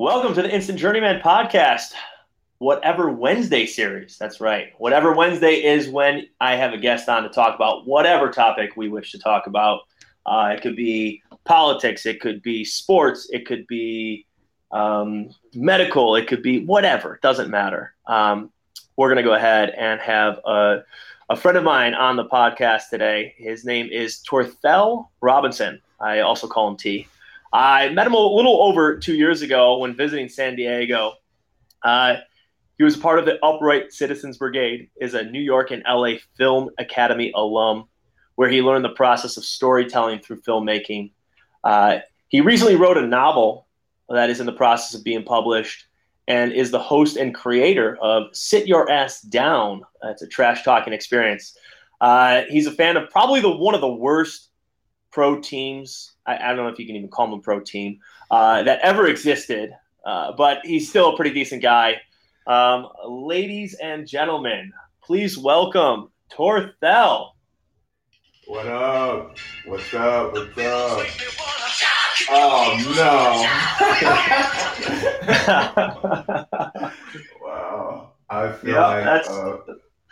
[0.00, 1.92] Welcome to the Instant Journeyman podcast.
[2.58, 4.16] Whatever Wednesday series.
[4.16, 4.68] That's right.
[4.78, 8.88] Whatever Wednesday is when I have a guest on to talk about whatever topic we
[8.88, 9.80] wish to talk about.
[10.24, 14.24] Uh, it could be politics, it could be sports, it could be
[14.70, 17.16] um, medical, it could be whatever.
[17.16, 17.92] It doesn't matter.
[18.06, 18.52] Um,
[18.96, 20.84] we're going to go ahead and have a,
[21.28, 23.34] a friend of mine on the podcast today.
[23.36, 25.82] His name is Torthell Robinson.
[25.98, 27.08] I also call him T.
[27.52, 31.14] I met him a little over two years ago when visiting San Diego.
[31.82, 32.16] Uh,
[32.76, 36.70] he was part of the Upright Citizens Brigade, is a New York and LA Film
[36.78, 37.88] Academy alum,
[38.36, 41.10] where he learned the process of storytelling through filmmaking.
[41.64, 41.98] Uh,
[42.28, 43.66] he recently wrote a novel
[44.08, 45.86] that is in the process of being published
[46.28, 49.82] and is the host and creator of Sit Your Ass Down.
[50.04, 51.56] It's a trash talking experience.
[52.00, 54.47] Uh, he's a fan of probably the one of the worst
[55.10, 56.12] pro teams.
[56.26, 57.98] I, I, don't know if you can even call him a pro team
[58.30, 59.70] uh, that ever existed,
[60.04, 61.96] uh, but he's still a pretty decent guy.
[62.46, 67.32] Um, ladies and gentlemen, please welcome Torthell.
[68.46, 69.36] What up?
[69.66, 70.32] What's up?
[70.32, 71.06] What's up?
[72.30, 73.44] Oh no!
[77.42, 79.56] wow, I feel yep, like uh,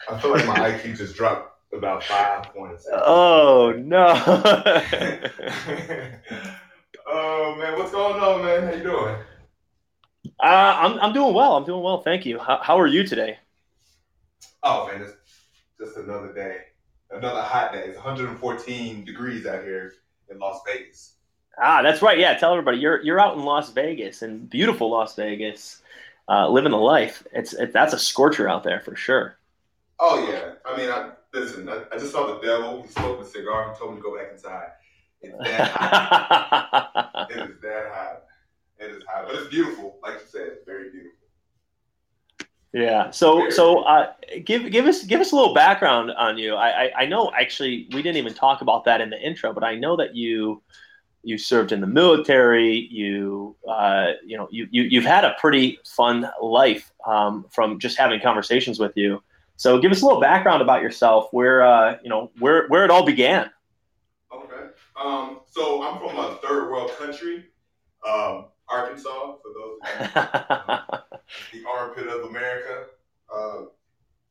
[0.08, 2.86] I feel like my IQ just dropped about five points.
[2.92, 4.08] Oh no!
[7.06, 8.64] oh man, what's going on, man?
[8.64, 9.16] How you doing?
[10.40, 11.56] Uh, I'm I'm doing well.
[11.56, 12.02] I'm doing well.
[12.02, 12.38] Thank you.
[12.38, 13.38] How, how are you today?
[14.62, 15.12] Oh man, it's
[15.78, 16.58] just another day,
[17.10, 17.84] another hot day.
[17.84, 19.94] It's 114 degrees out here
[20.30, 21.14] in Las Vegas.
[21.62, 22.18] Ah, that's right.
[22.18, 25.82] Yeah, tell everybody you're you're out in Las Vegas and beautiful Las Vegas,
[26.28, 27.26] uh, living the life.
[27.32, 29.38] It's it, that's a scorcher out there for sure.
[29.98, 32.82] Oh yeah, I mean, I, listen, I, I just saw the devil.
[32.82, 33.72] He smoked a cigar.
[33.72, 34.68] He told me to go back inside.
[35.22, 37.30] It's that hot.
[37.30, 38.22] it is that hot.
[38.78, 39.98] It is hot, but it's beautiful.
[40.02, 41.12] Like you said, it's very beautiful.
[42.72, 43.10] Yeah.
[43.10, 44.12] So very so uh,
[44.44, 46.54] give give us give us a little background on you.
[46.54, 49.64] I, I, I know actually we didn't even talk about that in the intro, but
[49.64, 50.62] I know that you
[51.22, 52.86] you served in the military.
[52.90, 57.96] You uh, you know you, you you've had a pretty fun life um, from just
[57.96, 59.22] having conversations with you.
[59.56, 62.90] So give us a little background about yourself, where uh, you know where where it
[62.90, 63.50] all began.
[64.32, 64.70] Okay.
[65.00, 67.46] Um, so I'm from a third world country.
[68.06, 71.20] Um, Arkansas, for those of
[71.52, 72.84] you, the armpit of America.
[73.34, 73.62] Uh,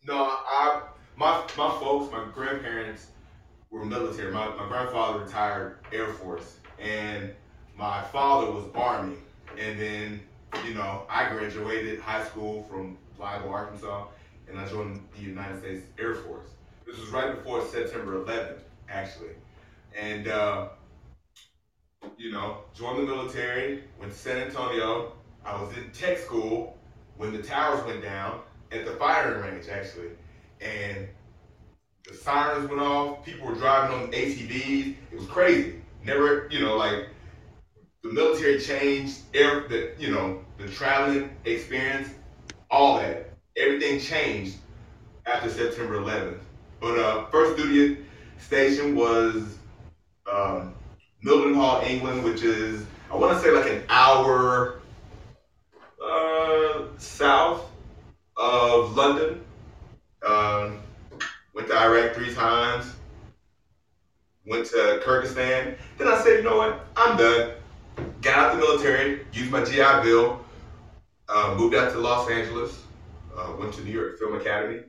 [0.05, 0.83] no, I
[1.15, 3.07] my my folks, my grandparents
[3.71, 4.31] were military.
[4.31, 7.33] My my grandfather retired Air Force, and
[7.77, 9.17] my father was Army.
[9.57, 10.19] And then,
[10.67, 14.07] you know, I graduated high school from Pliable, Arkansas,
[14.49, 16.49] and I joined the United States Air Force.
[16.85, 19.31] This was right before September 11th, actually.
[19.97, 20.69] And uh,
[22.17, 25.13] you know, joined the military, went to San Antonio.
[25.45, 26.77] I was in tech school
[27.17, 28.41] when the towers went down
[28.71, 30.09] at the firing range, actually.
[30.61, 31.07] And
[32.07, 33.25] the sirens went off.
[33.25, 34.95] People were driving on ATVs.
[35.11, 35.81] It was crazy.
[36.03, 37.07] Never, you know, like
[38.03, 42.09] the military changed, air, the, you know, the traveling experience,
[42.69, 43.34] all that.
[43.57, 44.57] Everything changed
[45.25, 46.39] after September 11th.
[46.79, 48.03] But uh, first duty
[48.37, 49.57] station was
[50.31, 50.73] um,
[51.23, 54.81] Mildenhall, England, which is I want to say like an hour
[56.03, 57.65] uh, south
[58.35, 59.41] of London.
[60.25, 60.81] Um,
[61.53, 62.93] went to Iraq three times.
[64.45, 65.77] Went to Kyrgyzstan.
[65.97, 66.85] Then I said, you know what?
[66.95, 67.51] I'm done.
[68.21, 70.43] Got out the military, used my GI Bill,
[71.29, 72.84] uh, moved out to Los Angeles,
[73.37, 74.81] uh, went to New York Film Academy,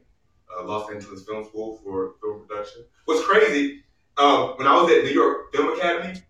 [0.57, 2.85] uh, Los Angeles Film School for film production.
[3.05, 3.83] What's crazy,
[4.17, 6.21] uh, when I was at New York Film Academy,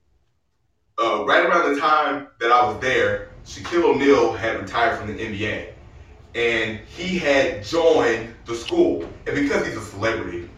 [1.03, 5.23] uh, right around the time that I was there, Shaquille O'Neal had retired from the
[5.23, 5.73] NBA.
[6.35, 9.09] And he had joined the school.
[9.27, 10.51] And because he's a celebrity,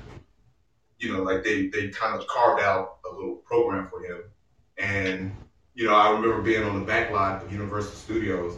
[0.99, 4.23] you know, like they, they kind of carved out a little program for him.
[4.77, 5.33] And,
[5.75, 8.57] you know, I remember being on the back lot of Universal Studios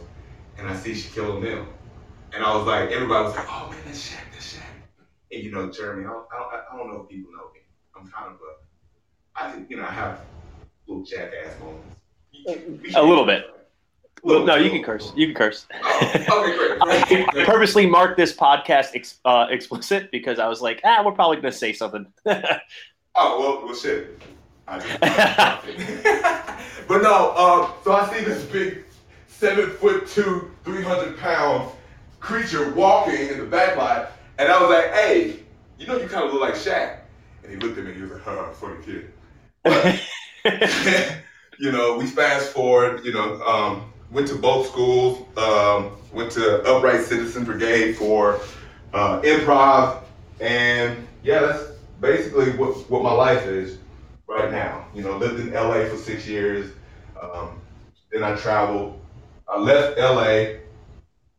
[0.57, 1.65] and I see Shaquille O'Neal.
[2.33, 4.61] And I was like, everybody was like, oh man, that's Shaq, that's Shaq.
[5.31, 7.59] And you know, Jeremy, I don't, I don't, I don't know if people know me.
[7.95, 10.21] I'm kind of a, I think, you know, I have
[10.87, 11.97] little jackass moments.
[12.95, 13.45] A little bit.
[14.23, 15.11] Well, no, you can curse.
[15.15, 15.65] You can curse.
[15.83, 17.27] Oh, okay, great.
[17.35, 21.37] I purposely marked this podcast ex- uh, explicit because I was like, ah, we're probably
[21.37, 22.05] going to say something.
[22.25, 22.59] oh
[23.15, 24.21] well, well, shit.
[24.67, 24.91] but
[27.01, 28.85] no, um, so I see this big
[29.27, 31.71] seven foot two, three hundred pound
[32.21, 35.39] creature walking in the back lot, and I was like, hey,
[35.77, 36.99] you know, you kind of look like Shaq.
[37.43, 37.91] And he looked at me.
[37.91, 39.11] And he was like, huh, funny kid.
[39.63, 40.01] But,
[41.59, 43.03] you know, we fast forward.
[43.03, 45.27] You know, um, went to both schools.
[45.37, 48.39] Um, went to Upright Citizen Brigade for
[48.93, 50.03] uh, improv,
[50.39, 51.63] and yeah, that's
[51.99, 53.77] basically what what my life is
[54.27, 54.85] right now.
[54.95, 56.71] You know, lived in LA for six years.
[57.21, 57.61] Um,
[58.11, 58.99] then I traveled.
[59.47, 60.59] I left LA,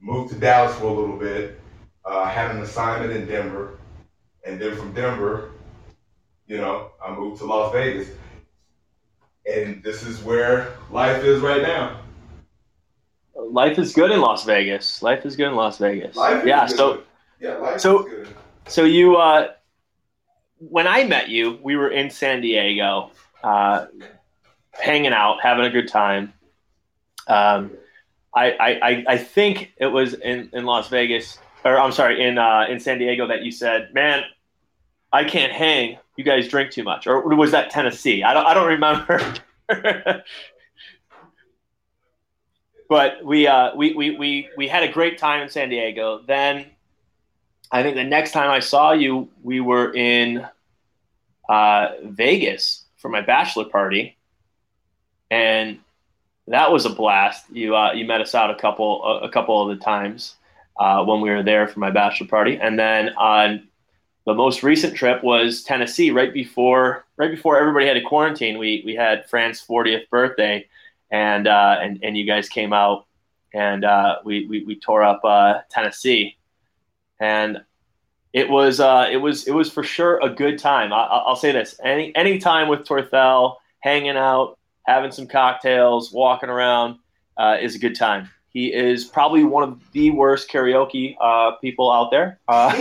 [0.02, 1.58] moved to Dallas for a little bit.
[2.04, 3.78] Uh, had an assignment in Denver,
[4.44, 5.52] and then from Denver,
[6.48, 8.08] you know, I moved to Las Vegas.
[9.50, 12.00] And this is where life is right now.
[13.34, 15.02] Life is good in Las Vegas.
[15.02, 16.16] Life is good in Las Vegas.
[16.16, 16.64] Life yeah.
[16.64, 17.02] is So
[17.40, 18.28] yeah, life so- is good.
[18.66, 19.48] so you uh,
[20.58, 23.10] when I met you, we were in San Diego,
[23.42, 23.86] uh,
[24.72, 26.32] hanging out, having a good time.
[27.26, 27.72] Um,
[28.34, 32.66] I, I, I- think it was in, in Las Vegas, or I'm sorry, in uh,
[32.68, 34.22] in San Diego that you said, "Man,
[35.12, 35.98] I can't hang.
[36.16, 38.22] You guys drink too much." Or was that Tennessee?
[38.22, 39.34] I don't I don't remember.
[42.88, 46.20] but we, uh, we we we we had a great time in San Diego.
[46.26, 46.66] Then
[47.70, 50.46] I think the next time I saw you, we were in
[51.48, 54.16] uh, Vegas for my bachelor party,
[55.30, 55.78] and
[56.48, 57.44] that was a blast.
[57.50, 60.36] You uh, you met us out a couple a, couple of the times
[60.78, 63.68] uh, when we were there for my bachelor party, and then on
[64.26, 68.58] the most recent trip was Tennessee, right before right before everybody had to quarantine.
[68.58, 70.66] We we had Fran's 40th birthday,
[71.10, 73.06] and uh, and and you guys came out,
[73.54, 76.36] and uh, we, we we tore up uh, Tennessee
[77.22, 77.62] and
[78.32, 80.92] it was uh, it was it was for sure a good time.
[80.92, 86.48] I, I'll say this: any any time with Torthell, hanging out, having some cocktails, walking
[86.48, 86.98] around,
[87.36, 88.28] uh, is a good time.
[88.48, 92.38] He is probably one of the worst karaoke uh, people out there.
[92.48, 92.72] Uh,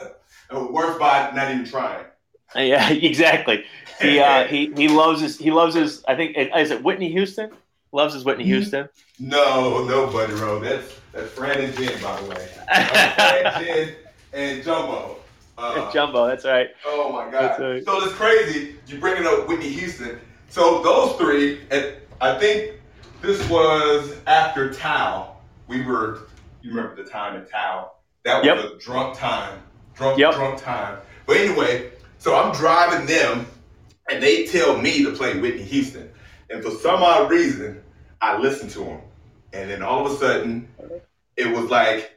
[0.52, 2.04] Worse by not even trying.
[2.56, 3.64] yeah, exactly.
[4.00, 6.04] He uh, he he loves his he loves his.
[6.06, 7.50] I think is it Whitney Houston?
[7.90, 8.88] Loves his Whitney Houston.
[9.18, 10.60] No, no, buddy, bro.
[10.60, 12.48] That's that's Fran and Jen, by the way.
[12.66, 13.94] Fran, Jen,
[14.32, 15.16] and Jumbo.
[15.56, 16.68] Uh, Jumbo, that's right.
[16.86, 17.60] Oh my God!
[17.60, 17.84] right.
[17.84, 18.76] So it's crazy.
[18.86, 20.20] You bringing up Whitney Houston.
[20.48, 22.72] So those three, and I think
[23.22, 25.36] this was after Tao.
[25.66, 26.28] We were.
[26.62, 27.92] You remember the time at Tao?
[28.24, 28.58] That was Yep.
[28.58, 29.60] a drunk time.
[29.94, 30.34] Drunk, Yep.
[30.34, 30.98] drunk time.
[31.26, 33.46] But anyway, so I'm driving them,
[34.10, 36.10] and they tell me to play Whitney Houston,
[36.50, 37.82] and for some odd reason,
[38.22, 39.00] I listen to them,
[39.52, 40.68] and then all of a sudden,
[41.36, 42.13] it was like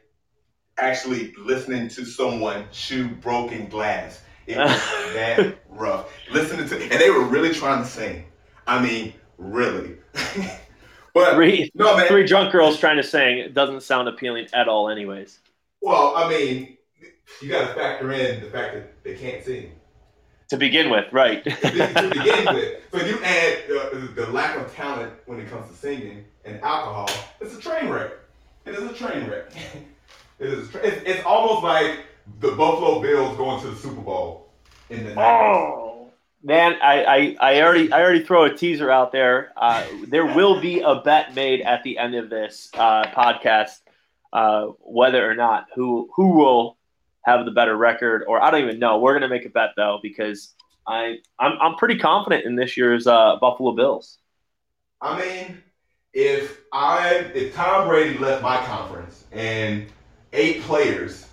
[0.78, 4.22] actually listening to someone chew broken glass.
[4.46, 4.68] It was
[5.14, 6.10] that rough.
[6.30, 8.24] Listening to, and they were really trying to sing.
[8.66, 9.96] I mean, really.
[11.14, 12.06] but Three no, man.
[12.08, 15.38] three drunk girls trying to sing it doesn't sound appealing at all, anyways.
[15.80, 16.76] Well, I mean,
[17.42, 19.72] you got to factor in the fact that they can't sing
[20.50, 21.44] To begin with, right?
[21.44, 22.82] to to begin with.
[22.92, 27.08] So you add uh, the lack of talent when it comes to singing and alcohol.
[27.40, 28.12] It's a train wreck.
[28.66, 29.50] It is a train wreck.
[30.38, 30.70] It is.
[30.70, 32.00] Tra- it's, it's almost like
[32.40, 34.52] the Buffalo Bills going to the Super Bowl
[34.90, 35.16] in the 90s.
[35.16, 36.10] Oh
[36.42, 39.52] man, I, I, I already I already throw a teaser out there.
[39.56, 43.80] Uh, there will be a bet made at the end of this uh, podcast,
[44.32, 46.76] uh, whether or not who who will
[47.22, 48.98] have the better record, or I don't even know.
[48.98, 50.54] We're gonna make a bet though because
[50.86, 54.18] I I'm, I'm pretty confident in this year's uh, Buffalo Bills.
[55.00, 55.62] I mean,
[56.12, 59.86] if I if Tom Brady left my conference and
[60.32, 61.26] eight players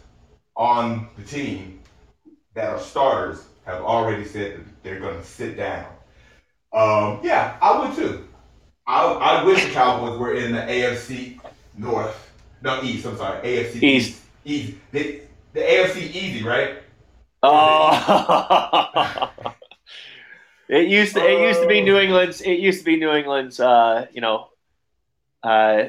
[0.56, 1.82] on the team
[2.54, 5.86] that are starters have already said that they're going to sit down,
[6.74, 8.28] um, yeah, I would too.
[8.86, 11.40] I, I wish the Cowboys were in the AFC
[11.78, 13.06] North, no East.
[13.06, 14.22] I'm sorry, AFC East.
[14.44, 14.74] East.
[14.92, 15.22] The,
[15.54, 16.84] the AFC easy, right?
[17.42, 19.32] Oh.
[20.70, 23.60] it used to it used to be New England's it used to be New England's
[23.60, 24.50] uh, you know
[25.44, 25.86] uh,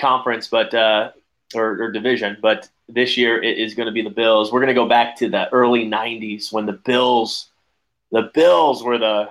[0.00, 1.12] conference, but uh,
[1.54, 2.36] or, or division.
[2.40, 4.52] But this year it is going to be the Bills.
[4.52, 7.50] We're going to go back to the early '90s when the Bills,
[8.12, 9.30] the Bills were the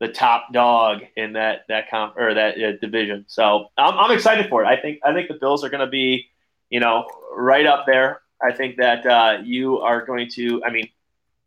[0.00, 3.24] the top dog in that that comp or that uh, division.
[3.28, 4.66] So I'm, I'm excited for it.
[4.66, 6.28] I think I think the Bills are going to be
[6.70, 8.20] you know right up there.
[8.42, 10.62] I think that uh, you are going to.
[10.64, 10.88] I mean,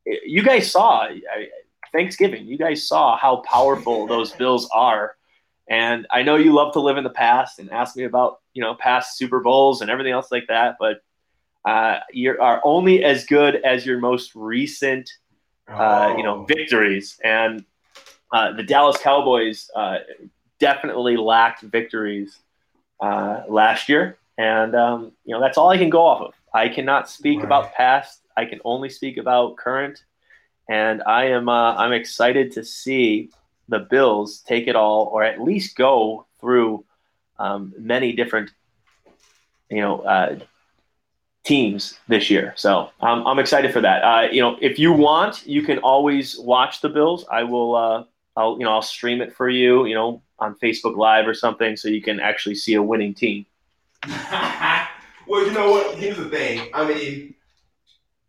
[0.05, 1.47] you guys saw I,
[1.91, 2.45] Thanksgiving.
[2.45, 5.16] You guys saw how powerful those Bills are,
[5.69, 8.61] and I know you love to live in the past and ask me about you
[8.61, 10.77] know past Super Bowls and everything else like that.
[10.79, 11.01] But
[11.65, 15.09] uh, you are only as good as your most recent
[15.77, 16.45] uh, you know Oh.
[16.45, 17.65] victories, and
[18.31, 19.99] uh, the Dallas Cowboys uh,
[20.59, 22.39] definitely lacked victories
[23.01, 26.33] uh, last year, and um, you know that's all I can go off of.
[26.53, 27.45] I cannot speak Right.
[27.45, 28.21] about past.
[28.37, 30.03] I can only speak about current,
[30.69, 33.31] and I am uh, I'm excited to see
[33.67, 36.85] the Bills take it all, or at least go through
[37.39, 38.51] um, many different,
[39.69, 40.39] you know, uh,
[41.43, 42.53] teams this year.
[42.57, 44.03] So um, I'm excited for that.
[44.03, 47.25] Uh, you know, if you want, you can always watch the Bills.
[47.31, 47.75] I will.
[47.75, 48.03] Uh,
[48.35, 49.85] I'll you know I'll stream it for you.
[49.85, 53.45] You know, on Facebook Live or something, so you can actually see a winning team.
[54.07, 55.97] well, you know what?
[55.97, 56.69] Here's the thing.
[56.73, 57.33] I mean,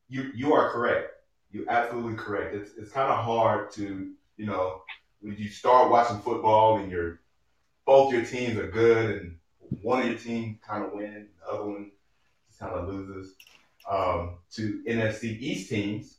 [0.08, 1.10] you you are correct.
[1.50, 2.54] You're absolutely correct.
[2.54, 4.82] It's it's kind of hard to you know
[5.20, 7.20] when you start watching football and you're
[7.86, 9.36] both your teams are good and
[9.82, 11.90] one of your team kind of wins, the other one
[12.46, 13.34] just kind of loses.
[13.90, 16.18] Um, to NFC East teams,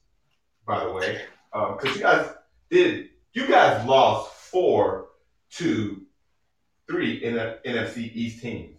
[0.66, 2.30] by the way, because um, you guys
[2.72, 5.10] did you guys lost four
[5.52, 6.02] to
[6.88, 8.76] three in the NFC East teams.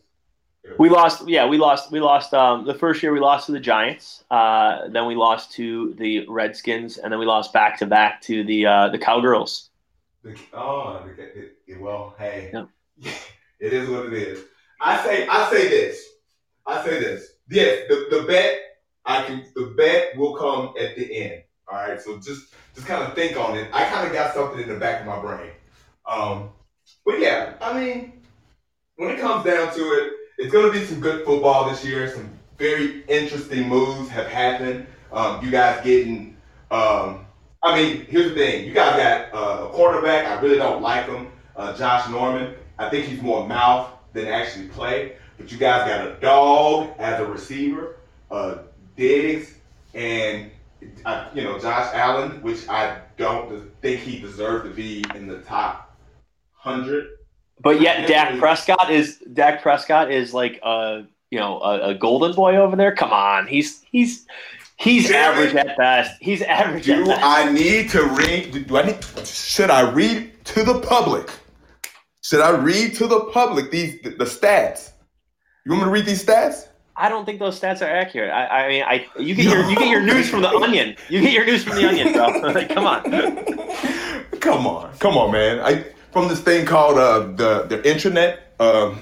[0.78, 1.90] We lost, yeah, we lost.
[1.90, 3.12] We lost um, the first year.
[3.12, 4.24] We lost to the Giants.
[4.30, 8.44] Uh, then we lost to the Redskins, and then we lost back to back to
[8.44, 9.69] the uh, the Cowgirls.
[10.22, 11.22] The, oh, the,
[11.66, 12.52] it, well, hey,
[13.60, 14.44] it is what it is.
[14.80, 16.06] I say, I say this.
[16.66, 17.32] I say this.
[17.50, 18.58] Yes, the, the bet
[19.04, 19.44] I can.
[19.54, 21.42] The bet will come at the end.
[21.70, 23.68] All right, so just just kind of think on it.
[23.72, 25.50] I kind of got something in the back of my brain.
[26.06, 26.50] Um,
[27.04, 28.22] but yeah, I mean,
[28.96, 32.08] when it comes down to it, it's going to be some good football this year.
[32.12, 34.86] Some very interesting moves have happened.
[35.12, 36.36] Um, you guys getting,
[36.70, 37.26] um,
[37.62, 38.66] I mean, here's the thing.
[38.66, 40.26] You guys got uh, a quarterback.
[40.26, 42.54] I really don't like him, uh, Josh Norman.
[42.78, 45.16] I think he's more mouth than actually play.
[45.36, 47.96] But you guys got a dog as a receiver,
[48.30, 48.58] uh,
[48.96, 49.54] Diggs,
[49.94, 50.50] and
[51.04, 55.38] uh, you know Josh Allen, which I don't think he deserved to be in the
[55.40, 55.96] top
[56.54, 57.08] hundred
[57.62, 62.34] but yet, Dak Prescott is Dak Prescott is like a you know a, a golden
[62.34, 62.94] boy over there.
[62.94, 64.26] Come on, he's he's
[64.80, 66.20] he's average at best.
[66.20, 66.86] He's average.
[66.86, 68.66] Do I need to read?
[68.66, 69.26] Do I need?
[69.26, 71.30] Should I read to the public?
[72.22, 74.92] Should I read to the public these the, the stats?
[75.64, 76.68] You want me to read these stats?
[76.96, 78.30] I don't think those stats are accurate.
[78.30, 80.96] I, I mean, I you get your you get your news from the Onion.
[81.08, 82.28] You get your news from the Onion, bro.
[82.52, 83.02] like, come on,
[84.40, 85.60] come on, come on, man.
[85.60, 88.94] I from this thing called uh, the the intranet, uh,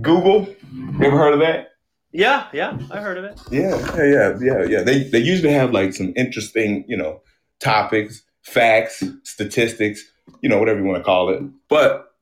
[0.00, 0.48] Google.
[0.72, 1.71] You ever heard of that?
[2.12, 3.40] Yeah, yeah, I heard of it.
[3.50, 4.82] Yeah, yeah, yeah, yeah.
[4.82, 7.22] They they usually have like some interesting, you know,
[7.58, 10.04] topics, facts, statistics,
[10.42, 11.42] you know, whatever you want to call it.
[11.68, 12.12] But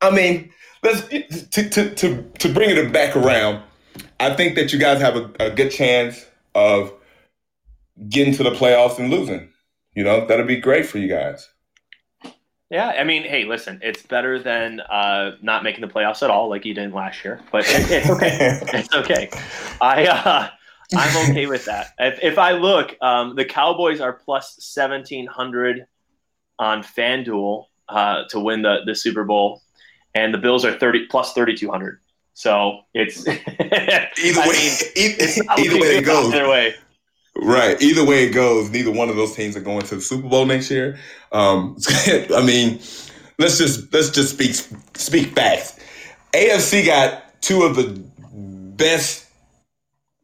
[0.00, 0.50] I mean,
[0.82, 3.62] let's to to to, to bring it back around.
[4.18, 6.92] I think that you guys have a, a good chance of
[8.08, 9.50] getting to the playoffs and losing.
[9.94, 11.48] You know, that'll be great for you guys.
[12.70, 16.50] Yeah, I mean, hey, listen, it's better than uh, not making the playoffs at all,
[16.50, 17.40] like you didn't last year.
[17.50, 18.60] But it, it's okay.
[18.78, 19.30] it's okay.
[19.80, 20.50] I uh,
[20.94, 21.94] I'm okay with that.
[21.98, 25.86] If, if I look, um, the Cowboys are plus seventeen hundred
[26.58, 29.62] on FanDuel uh, to win the the Super Bowl,
[30.14, 32.00] and the Bills are thirty plus thirty two hundred.
[32.34, 34.46] So it's either way.
[34.46, 36.34] Mean, either, either way it goes.
[36.34, 36.74] Either way.
[37.40, 37.80] Right.
[37.80, 40.44] Either way it goes, neither one of those teams are going to the Super Bowl
[40.44, 40.98] next year.
[41.30, 41.76] Um,
[42.06, 42.80] I mean,
[43.38, 44.54] let's just let's just speak
[44.94, 45.78] speak facts.
[46.32, 48.02] AFC got two of the
[48.76, 49.26] best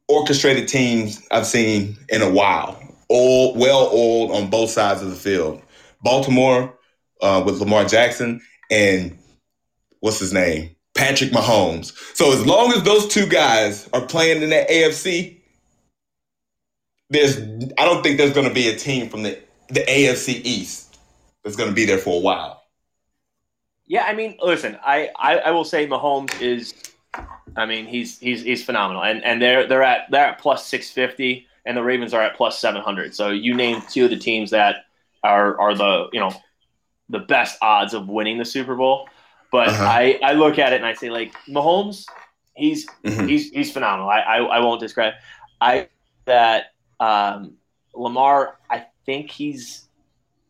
[0.08, 2.80] orchestrated teams I've seen in a while.
[3.08, 5.62] All well oiled on both sides of the field.
[6.02, 6.76] Baltimore
[7.22, 8.40] uh, with Lamar Jackson
[8.70, 9.16] and
[10.00, 11.92] what's his name, Patrick Mahomes.
[12.14, 15.33] So as long as those two guys are playing in that AFC,
[17.10, 17.38] there's
[17.78, 20.98] I don't think there's going to be a team from the the AFC East
[21.42, 22.62] that's going to be there for a while.
[23.86, 26.72] Yeah, I mean, listen, I, I, I will say Mahomes is,
[27.56, 30.90] I mean, he's he's he's phenomenal, and and they're they're at they're at plus six
[30.90, 33.14] fifty, and the Ravens are at plus seven hundred.
[33.14, 34.86] So you name two of the teams that
[35.22, 36.32] are are the you know
[37.10, 39.08] the best odds of winning the Super Bowl.
[39.52, 39.84] But uh-huh.
[39.84, 42.06] I, I look at it and I say like Mahomes,
[42.54, 43.26] he's mm-hmm.
[43.26, 44.08] he's he's phenomenal.
[44.08, 45.12] I, I I won't describe.
[45.60, 45.88] I
[46.24, 47.54] that um,
[47.94, 49.86] Lamar, I think he's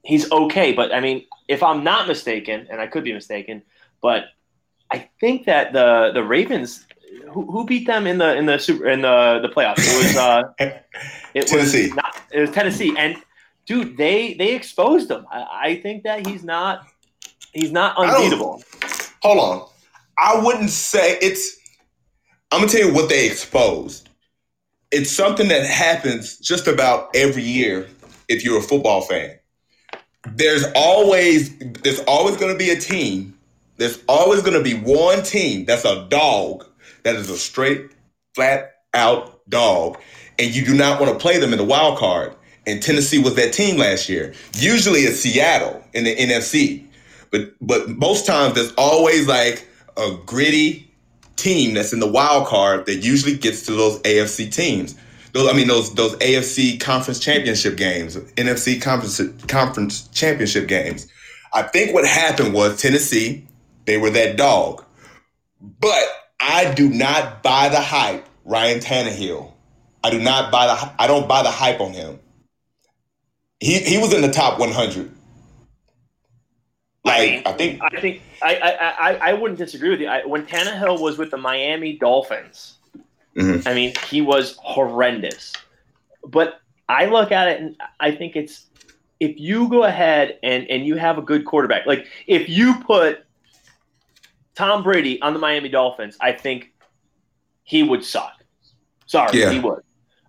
[0.02, 3.62] he's okay, but I mean, if I'm not mistaken, and I could be mistaken,
[4.00, 4.24] but
[4.90, 6.86] I think that the the Ravens
[7.30, 9.78] who, who beat them in the in the super in the the playoffs.
[9.78, 10.42] It was uh,
[11.34, 11.88] it Tennessee.
[11.88, 13.16] Was not, it was Tennessee, and
[13.66, 15.26] dude, they they exposed him.
[15.30, 16.86] I, I think that he's not
[17.52, 18.62] he's not unbeatable.
[19.22, 19.68] Hold on,
[20.18, 21.58] I wouldn't say it's.
[22.50, 24.03] I'm gonna tell you what they exposed
[24.90, 27.88] it's something that happens just about every year
[28.28, 29.38] if you're a football fan.
[30.32, 33.36] There's always there's always going to be a team.
[33.76, 36.64] There's always going to be one team that's a dog
[37.02, 37.90] that is a straight
[38.34, 39.98] flat out dog
[40.38, 42.34] and you do not want to play them in the wild card.
[42.66, 44.32] And Tennessee was that team last year.
[44.54, 46.86] Usually it's Seattle in the NFC.
[47.30, 50.90] but but most times there's always like a gritty
[51.36, 54.94] team that's in the wild card that usually gets to those AFC teams.
[55.32, 61.08] Those, I mean, those those AFC conference championship games, NFC conference conference championship games.
[61.52, 63.46] I think what happened was Tennessee,
[63.84, 64.84] they were that dog.
[65.60, 66.04] But
[66.40, 69.52] I do not buy the hype, Ryan Tannehill.
[70.02, 72.20] I do not buy the I don't buy the hype on him.
[73.60, 75.10] He he was in the top 100.
[77.04, 80.08] Like I, mean, I think I think I, I, I, I wouldn't disagree with you.
[80.08, 82.74] I, when Tannehill was with the Miami Dolphins,
[83.36, 83.66] mm-hmm.
[83.66, 85.52] I mean he was horrendous.
[86.26, 88.66] But I look at it and I think it's
[89.20, 93.24] if you go ahead and and you have a good quarterback, like if you put
[94.54, 96.72] Tom Brady on the Miami Dolphins, I think
[97.62, 98.44] he would suck.
[99.06, 99.50] Sorry, yeah.
[99.50, 99.82] he would.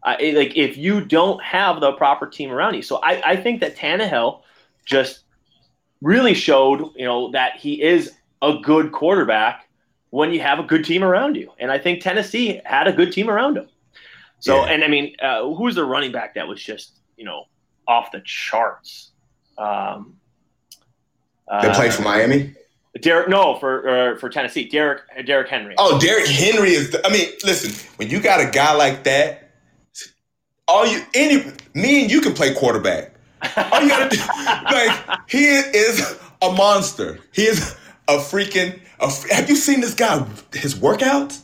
[0.04, 3.60] Uh, like if you don't have the proper team around you, so I, I think
[3.62, 4.42] that Tannehill
[4.86, 5.25] just
[6.06, 9.68] really showed, you know, that he is a good quarterback
[10.12, 11.52] when you have a good team around you.
[11.58, 13.68] And I think Tennessee had a good team around him.
[14.40, 14.72] So, yeah.
[14.72, 17.46] and I mean, uh, who's the running back that was just, you know,
[17.88, 19.14] off the charts?
[19.58, 20.18] Um,
[21.50, 22.54] they uh, played for Miami.
[23.02, 25.74] Derek, no, for uh, for Tennessee, Derek Derek Henry.
[25.78, 26.92] Oh, Derek Henry is.
[26.92, 29.52] The, I mean, listen, when you got a guy like that,
[30.68, 33.15] all you any me and you can play quarterback.
[33.72, 34.22] All you gotta do,
[34.75, 37.20] like he is a monster.
[37.34, 37.75] He is
[38.08, 38.80] a freaking.
[39.00, 40.25] A, have you seen this guy?
[40.54, 41.42] His workouts?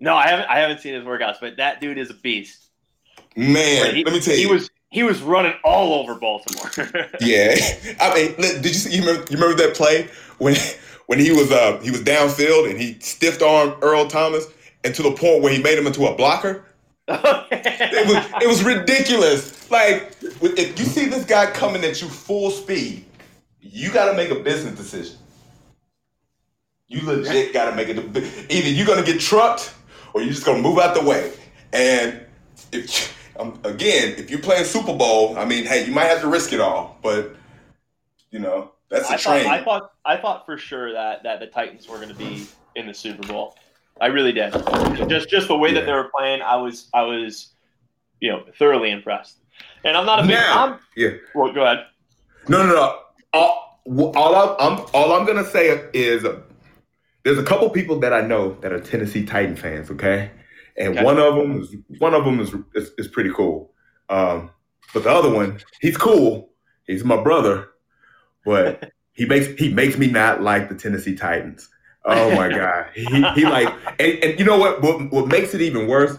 [0.00, 0.48] No, I haven't.
[0.48, 2.66] I haven't seen his workouts, but that dude is a beast.
[3.36, 6.70] Man, he, let me tell you, he was he was running all over Baltimore.
[7.20, 7.56] yeah,
[8.00, 8.96] I mean, did you see?
[8.96, 10.56] You remember, you remember that play when
[11.06, 14.46] when he was uh he was downfield and he stiffed arm Earl Thomas,
[14.84, 16.64] and to the point where he made him into a blocker
[17.08, 19.70] it was it was ridiculous.
[19.70, 23.04] Like if you see this guy coming at you full speed,
[23.60, 25.18] you got to make a business decision.
[26.88, 27.98] You legit got to make it.
[27.98, 29.74] Either you're gonna get trucked
[30.14, 31.32] or you're just gonna move out the way.
[31.72, 32.24] And
[32.72, 36.28] if um, again, if you're playing Super Bowl, I mean, hey, you might have to
[36.28, 37.34] risk it all, but
[38.30, 39.44] you know that's a I train.
[39.44, 42.46] Thought, I thought I thought for sure that that the Titans were going to be
[42.74, 43.56] in the Super Bowl.
[44.00, 44.52] I really did.
[45.08, 45.80] Just just the way yeah.
[45.80, 47.54] that they were playing, I was I was,
[48.20, 49.38] you know, thoroughly impressed.
[49.84, 50.32] And I'm not a big.
[50.32, 51.10] Now, I'm, yeah.
[51.34, 51.86] Well, go ahead.
[52.48, 52.98] No, no, no.
[53.32, 53.80] All,
[54.14, 56.40] all I'm, I'm all I'm gonna say is uh,
[57.24, 59.90] there's a couple people that I know that are Tennessee Titan fans.
[59.90, 60.30] Okay,
[60.76, 61.04] and okay.
[61.04, 63.72] one of them is one of them is is, is pretty cool.
[64.08, 64.50] Um,
[64.92, 66.50] but the other one, he's cool.
[66.86, 67.68] He's my brother,
[68.44, 71.68] but he makes he makes me not like the Tennessee Titans.
[72.06, 75.10] Oh my god, he, he like, and, and, you know what, what?
[75.12, 76.16] What makes it even worse?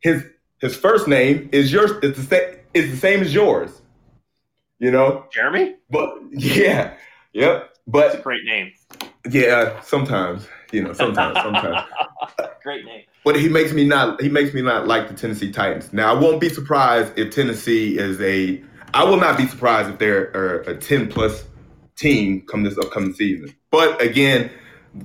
[0.00, 0.24] His
[0.60, 1.92] his first name is yours.
[2.02, 2.56] It's the same.
[2.74, 3.82] It's the same as yours.
[4.78, 5.76] You know, Jeremy.
[5.90, 6.94] But yeah,
[7.32, 7.74] yep.
[7.86, 8.72] But it's a great name.
[9.28, 11.86] Yeah, sometimes you know, sometimes, sometimes.
[12.62, 13.02] great name.
[13.24, 14.20] But he makes me not.
[14.20, 15.92] He makes me not like the Tennessee Titans.
[15.92, 18.62] Now, I won't be surprised if Tennessee is a.
[18.94, 20.30] I will not be surprised if they're
[20.62, 21.44] a ten plus
[21.96, 23.54] team come this upcoming season.
[23.70, 24.50] But again,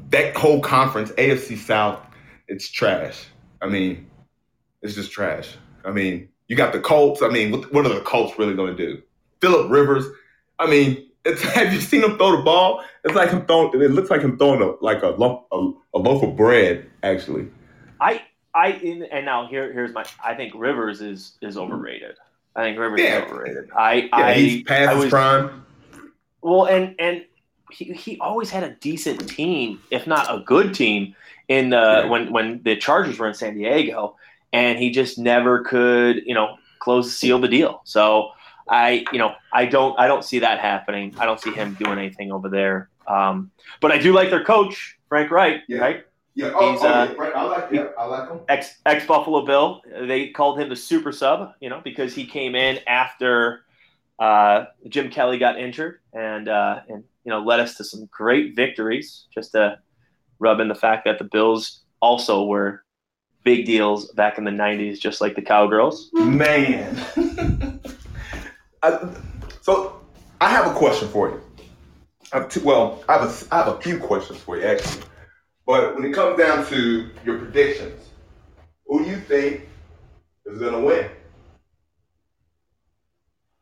[0.10, 2.00] that whole conference, AFC South,
[2.48, 3.26] it's trash.
[3.62, 4.10] I mean,
[4.82, 5.56] it's just trash.
[5.84, 7.22] I mean, you got the Colts.
[7.22, 9.02] I mean, what, what are the Colts really going to do?
[9.42, 10.06] Philip Rivers.
[10.60, 12.84] I mean, it's, have you seen him throw the ball?
[13.04, 13.82] It's like him throwing.
[13.82, 16.90] It looks like him throwing a like a lump a, a loaf of bread.
[17.04, 17.48] Actually,
[18.00, 18.22] I
[18.54, 18.70] I
[19.12, 20.06] and now here here's my.
[20.24, 22.16] I think Rivers is is overrated.
[22.56, 23.26] I think Rivers yeah.
[23.26, 23.70] is overrated.
[23.76, 25.66] I yeah, I he's past I was, prime.
[26.42, 27.26] Well, and and
[27.72, 31.16] he, he always had a decent team, if not a good team,
[31.48, 32.06] in the yeah.
[32.06, 34.16] when when the Chargers were in San Diego,
[34.54, 37.82] and he just never could, you know, close seal the deal.
[37.84, 38.32] So
[38.70, 41.14] I, you know, I don't I don't see that happening.
[41.18, 42.90] I don't see him doing anything over there.
[43.08, 43.52] Um,
[43.82, 45.62] but I do like their coach, Frank Reich.
[45.68, 45.78] yeah.
[45.80, 46.06] right?
[46.38, 47.34] Yeah, oh, He's, oh, uh, right.
[47.34, 48.40] I like yeah, I like him.
[48.50, 49.82] Ex ex Buffalo Bill.
[50.02, 53.64] They called him the super sub, you know, because he came in after
[54.20, 58.56] uh, Jim Kelly got injured, and uh, and you know led us to some great
[58.56, 59.26] victories.
[59.34, 59.80] Just to
[60.40, 62.84] rub in the fact that the Bills also were
[63.44, 66.10] big deals back in the '90s, just like the Cowgirls.
[66.14, 67.00] Man,
[68.84, 69.10] I,
[69.62, 70.02] so
[70.40, 71.42] I have a question for you.
[72.32, 75.04] I two, well, I have a, I have a few questions for you actually.
[75.66, 78.10] But when it comes down to your predictions,
[78.86, 79.68] who do you think
[80.46, 81.10] is going to win?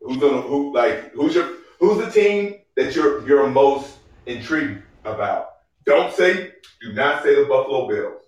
[0.03, 5.49] Who's gonna who like who's your who's the team that you're you're most intrigued about?
[5.85, 8.23] Don't say do not say the Buffalo Bills.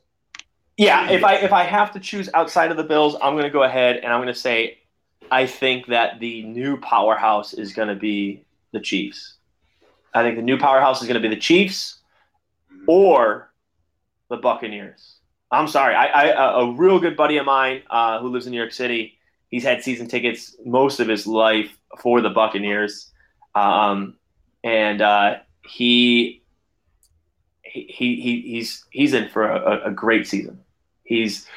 [0.78, 3.50] Yeah, if I if I have to choose outside of the Bills, I'm going to
[3.50, 4.80] go ahead and I'm going to say
[5.32, 9.36] I think that the new powerhouse is going to be the Chiefs.
[10.14, 12.00] I think the new powerhouse is going to be the Chiefs
[12.88, 13.52] or
[14.30, 15.16] the Buccaneers.
[15.52, 15.96] I'm sorry.
[15.96, 18.74] I, I a a real good buddy of mine uh, who lives in New York
[18.74, 19.18] City.
[19.50, 23.12] He's had season tickets most of his life for the Buccaneers,
[23.54, 24.16] um,
[24.64, 26.42] and uh, he,
[27.64, 30.60] he he he's he's in for a, a great season.
[31.04, 31.48] He's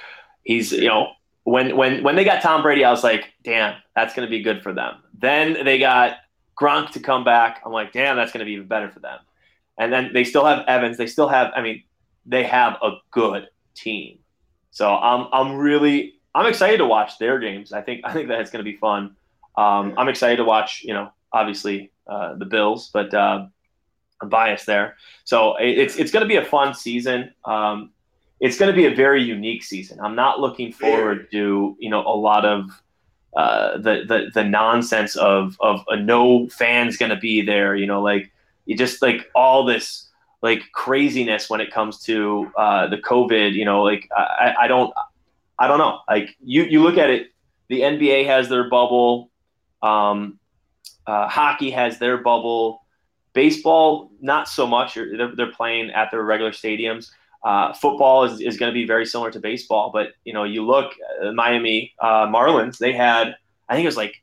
[0.44, 1.12] he's you know
[1.44, 4.42] when when when they got Tom Brady, I was like, damn, that's going to be
[4.42, 4.96] good for them.
[5.14, 6.18] Then they got
[6.60, 7.62] Gronk to come back.
[7.64, 9.18] I'm like, damn, that's going to be even better for them.
[9.78, 10.98] And then they still have Evans.
[10.98, 11.52] They still have.
[11.56, 11.84] I mean,
[12.26, 14.18] they have a good team.
[14.70, 17.72] So I'm I'm really I'm excited to watch their games.
[17.72, 19.16] I think I think that it's going to be fun.
[19.56, 20.82] Um, I'm excited to watch.
[20.84, 23.46] You know, obviously uh, the Bills, but uh,
[24.22, 24.96] I'm biased there.
[25.24, 27.34] So it's it's going to be a fun season.
[27.44, 27.90] Um,
[28.38, 29.98] it's going to be a very unique season.
[30.00, 32.70] I'm not looking forward to you know a lot of
[33.36, 37.74] uh, the, the the nonsense of of a no fans going to be there.
[37.74, 38.30] You know, like
[38.64, 40.08] you just like all this
[40.40, 43.54] like craziness when it comes to uh, the COVID.
[43.54, 44.94] You know, like I, I don't
[45.58, 46.00] I don't know.
[46.08, 47.28] Like you you look at it,
[47.68, 49.30] the NBA has their bubble,
[49.82, 50.38] um,
[51.06, 52.82] uh, hockey has their bubble,
[53.32, 54.94] baseball not so much.
[54.94, 57.10] They're, they're playing at their regular stadiums.
[57.44, 60.66] Uh, football is, is going to be very similar to baseball, but you know, you
[60.66, 60.92] look
[61.22, 62.78] uh, Miami uh, Marlins.
[62.78, 63.36] They had,
[63.68, 64.22] I think it was like,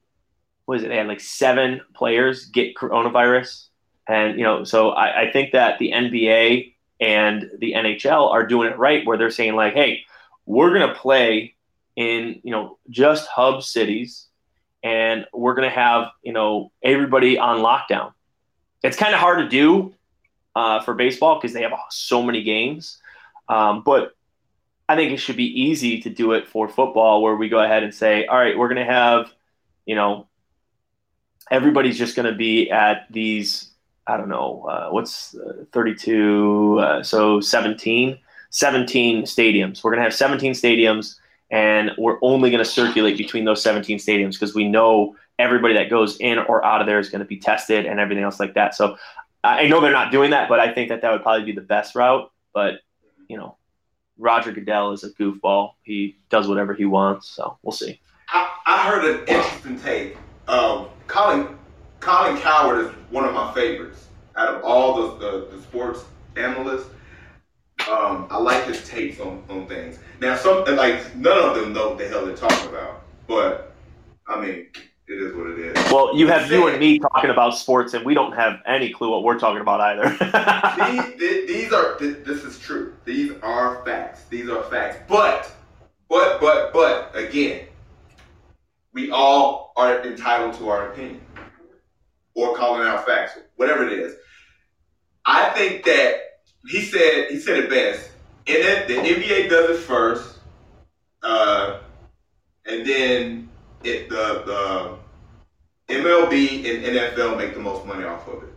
[0.65, 0.89] what is it?
[0.89, 3.67] They had like seven players get coronavirus,
[4.07, 8.69] and you know, so I, I think that the NBA and the NHL are doing
[8.69, 10.04] it right, where they're saying like, hey,
[10.45, 11.55] we're going to play
[11.95, 14.27] in you know just hub cities,
[14.83, 18.13] and we're going to have you know everybody on lockdown.
[18.83, 19.93] It's kind of hard to do
[20.55, 22.99] uh, for baseball because they have so many games.
[23.47, 24.15] Um, but
[24.87, 27.83] I think it should be easy to do it for football, where we go ahead
[27.83, 29.31] and say, all right, we're going to have,
[29.85, 30.27] you know,
[31.49, 33.71] everybody's just going to be at these,
[34.05, 38.19] I don't know, uh, what's uh, 32, uh, so 17,
[38.55, 39.83] 17 stadiums.
[39.83, 41.15] We're going to have 17 stadiums,
[41.51, 45.89] and we're only going to circulate between those 17 stadiums because we know everybody that
[45.89, 48.53] goes in or out of there is going to be tested and everything else like
[48.53, 48.73] that.
[48.73, 48.95] So
[49.43, 51.67] I know they're not doing that, but I think that that would probably be the
[51.67, 52.31] best route.
[52.53, 52.75] But
[53.27, 53.57] you know,
[54.17, 55.71] Roger Goodell is a goofball.
[55.83, 57.99] He does whatever he wants, so we'll see.
[58.29, 60.15] I, I heard an interesting take.
[60.47, 61.57] Um, Colin
[61.99, 66.05] Colin Cowherd is one of my favorites out of all the, the, the sports
[66.37, 66.87] analysts.
[68.35, 69.97] I like his takes on, on things.
[70.19, 73.73] Now, some like none of them know what the hell they're talking about, but
[74.27, 74.67] I mean,
[75.07, 75.91] it is what it is.
[75.91, 79.09] Well, you have you and me talking about sports, and we don't have any clue
[79.09, 80.09] what we're talking about either.
[81.17, 82.93] these, these are this is true.
[83.05, 84.25] These are facts.
[84.29, 84.97] These are facts.
[85.07, 85.49] But
[86.09, 87.67] but but but again,
[88.91, 91.21] we all are entitled to our opinion
[92.33, 94.13] or calling out facts, whatever it is.
[95.25, 96.15] I think that
[96.67, 98.09] he said he said it best.
[98.47, 100.37] In it, the NBA does it first,
[101.23, 101.79] uh,
[102.65, 103.47] and then
[103.83, 104.97] it the
[105.87, 108.53] the MLB and NFL make the most money off of it.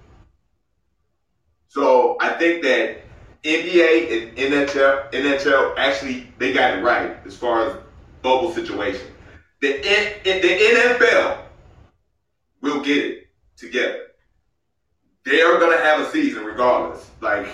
[1.68, 3.00] So I think that
[3.44, 7.74] NBA and NHL, NHL actually they got it right as far as
[8.22, 9.06] bubble situation.
[9.60, 9.78] The
[10.24, 11.44] the NFL
[12.60, 14.00] will get it together.
[15.24, 17.10] They are gonna have a season regardless.
[17.20, 17.48] Like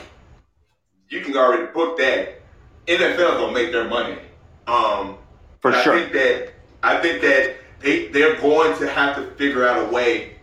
[1.15, 2.41] you can already book that.
[2.89, 4.19] NFL gonna make their money.
[4.67, 5.17] Um,
[5.61, 5.99] For I sure.
[5.99, 10.37] think that I think that they they're going to have to figure out a way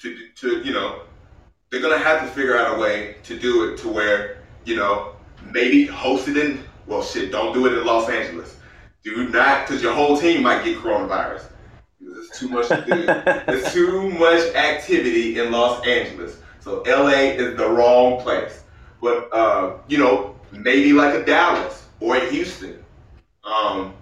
[0.00, 1.02] to to you know
[1.70, 5.14] they're gonna have to figure out a way to do it to where you know
[5.50, 8.56] maybe host it in well shit don't do it in Los Angeles.
[9.02, 11.44] Do not because your whole team might get coronavirus.
[11.98, 13.06] Because It's too much to do.
[13.06, 16.42] There's too much activity in Los Angeles.
[16.58, 18.64] So LA is the wrong place.
[19.00, 22.82] But uh, you know, maybe like a Dallas or a Houston.
[23.44, 23.94] Um,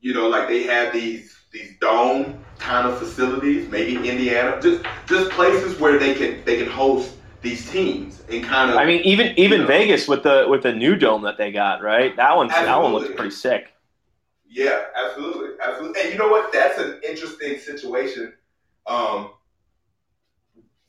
[0.00, 5.30] you know, like they have these these dome kind of facilities, maybe Indiana, just just
[5.30, 9.38] places where they can they can host these teams and kind of I mean, even
[9.38, 9.66] even You know.
[9.66, 12.14] Vegas with the with the new dome that they got, right?
[12.16, 13.68] That one that one looks pretty sick.
[14.48, 16.00] Yeah, absolutely, absolutely.
[16.02, 16.52] And you know what?
[16.52, 18.34] That's an interesting situation
[18.86, 19.30] um,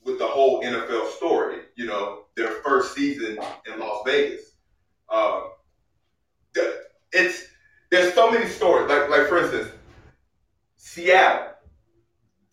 [0.05, 1.59] with the whole NFL story.
[1.75, 4.51] You know, their first season in Las Vegas.
[5.09, 5.51] Um,
[7.11, 7.45] it's
[7.91, 8.89] there's so many stories.
[8.89, 9.69] Like like for instance,
[10.77, 11.53] Seattle,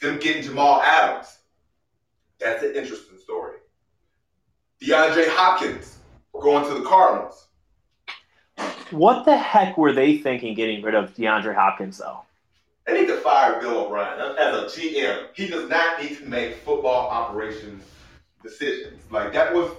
[0.01, 1.39] them getting Jamal Adams.
[2.39, 3.59] That's an interesting story.
[4.83, 5.99] DeAndre Hopkins
[6.41, 7.49] going to the Cardinals.
[8.91, 12.21] What the heck were they thinking getting rid of DeAndre Hopkins though?
[12.91, 15.27] They need to fire Bill O'Brien as a GM.
[15.35, 17.85] He does not need to make football operations
[18.43, 19.01] decisions.
[19.13, 19.71] Like that was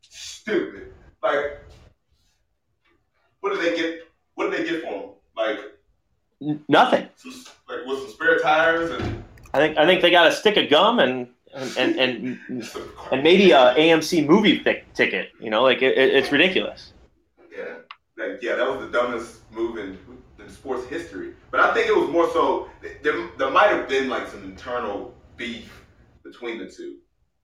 [0.00, 0.92] stupid.
[1.22, 1.60] Like,
[3.40, 4.08] what did they get?
[4.34, 5.10] What did they get for him?
[5.36, 7.08] Like nothing.
[7.14, 9.22] Some, like with some spare tires and.
[9.54, 12.70] I think I think they got a stick of gum and and and and,
[13.12, 14.58] and maybe a AMC movie
[14.94, 15.30] ticket.
[15.40, 16.92] You know, like it, it, it's ridiculous.
[17.56, 17.76] Yeah,
[18.16, 19.96] like yeah, that was the dumbest move in,
[20.48, 21.34] in sports history.
[21.50, 22.68] But I think it was more so
[23.02, 25.84] there, there might have been like some internal beef
[26.24, 26.96] between the two.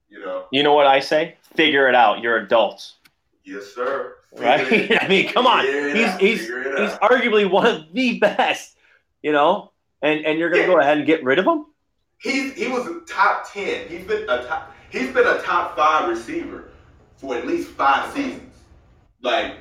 [0.09, 0.45] You know.
[0.51, 1.37] You know what I say?
[1.55, 2.21] Figure it out.
[2.21, 2.95] You're adults.
[3.43, 4.15] Yes, sir.
[4.31, 4.97] Figure right?
[5.01, 5.65] I mean, come on.
[5.65, 6.21] He's out.
[6.21, 8.77] he's he's arguably one of the best.
[9.21, 10.67] You know, and and you're gonna yeah.
[10.67, 11.65] go ahead and get rid of him?
[12.19, 13.87] He's he was a top ten.
[13.87, 14.73] He's been a top.
[14.89, 16.69] He's been a top five receiver
[17.17, 18.53] for at least five seasons.
[19.21, 19.55] Like,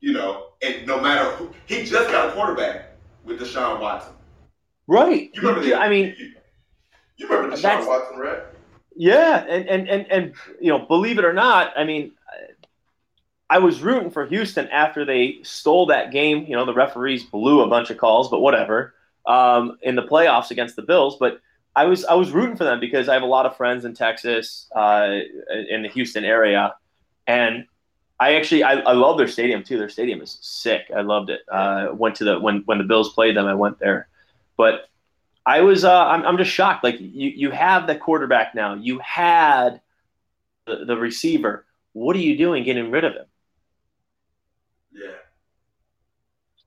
[0.00, 4.14] you know, and no matter who, he just got a quarterback with Deshaun Watson.
[4.86, 5.30] Right.
[5.34, 5.76] You remember?
[5.76, 6.32] I mean, you,
[7.16, 8.42] you remember Deshaun Watson, right?
[8.96, 12.12] Yeah, and, and and and you know, believe it or not, I mean,
[13.48, 16.44] I was rooting for Houston after they stole that game.
[16.46, 18.94] You know, the referees blew a bunch of calls, but whatever.
[19.26, 21.40] Um, in the playoffs against the Bills, but
[21.76, 23.94] I was I was rooting for them because I have a lot of friends in
[23.94, 25.18] Texas, uh,
[25.68, 26.74] in the Houston area,
[27.26, 27.66] and
[28.20, 29.78] I actually I, I love their stadium too.
[29.78, 30.90] Their stadium is sick.
[30.94, 31.40] I loved it.
[31.50, 34.08] Uh, went to the when when the Bills played them, I went there,
[34.58, 34.90] but
[35.46, 36.84] I was uh, I'm I'm just shocked.
[36.84, 38.74] Like you you have the quarterback now.
[38.74, 39.80] You had
[40.66, 41.64] the, the receiver.
[41.94, 43.26] What are you doing getting rid of him?
[44.92, 45.12] Yeah.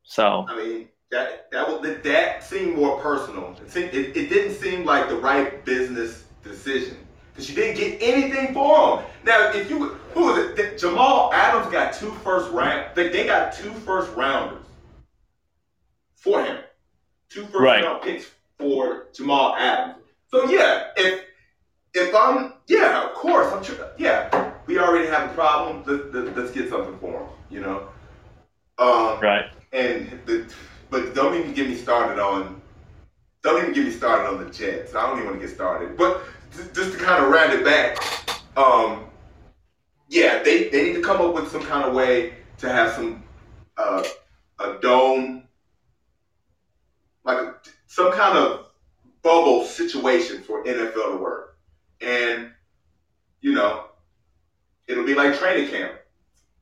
[0.02, 3.56] So I mean that that that seemed more personal.
[3.64, 6.98] It, seemed, it, it didn't seem like the right business decision
[7.34, 9.06] because you didn't get anything for him.
[9.26, 10.78] Now, if you who was it?
[10.78, 12.88] Jamal Adams got two first round.
[12.96, 14.64] They, they got two first rounders
[16.16, 16.60] for him.
[17.30, 17.84] Two first right.
[17.84, 19.96] round picks for Jamal Adams.
[20.28, 21.24] So yeah, if
[21.94, 23.92] if I'm yeah, of course I'm sure.
[23.98, 25.84] Yeah, we already have a problem.
[26.14, 27.30] Let, us get something for him.
[27.50, 27.88] You know.
[28.78, 29.46] Um, right.
[29.72, 30.52] And the
[30.90, 32.62] but don't even get me started on.
[33.42, 34.96] Don't even get me started on the Jets.
[34.96, 35.98] I don't even want to get started.
[35.98, 36.24] But
[36.74, 37.98] just to kind of round it back,
[38.58, 39.06] um,
[40.08, 43.24] yeah, they, they need to come up with some kind of way to have some
[43.78, 44.04] uh,
[44.60, 45.44] a dome,
[47.24, 47.40] like
[47.88, 48.68] some kind of
[49.22, 51.58] bubble situation for NFL to work,
[52.02, 52.52] and
[53.42, 53.86] you know,
[54.88, 55.94] it'll be like training camp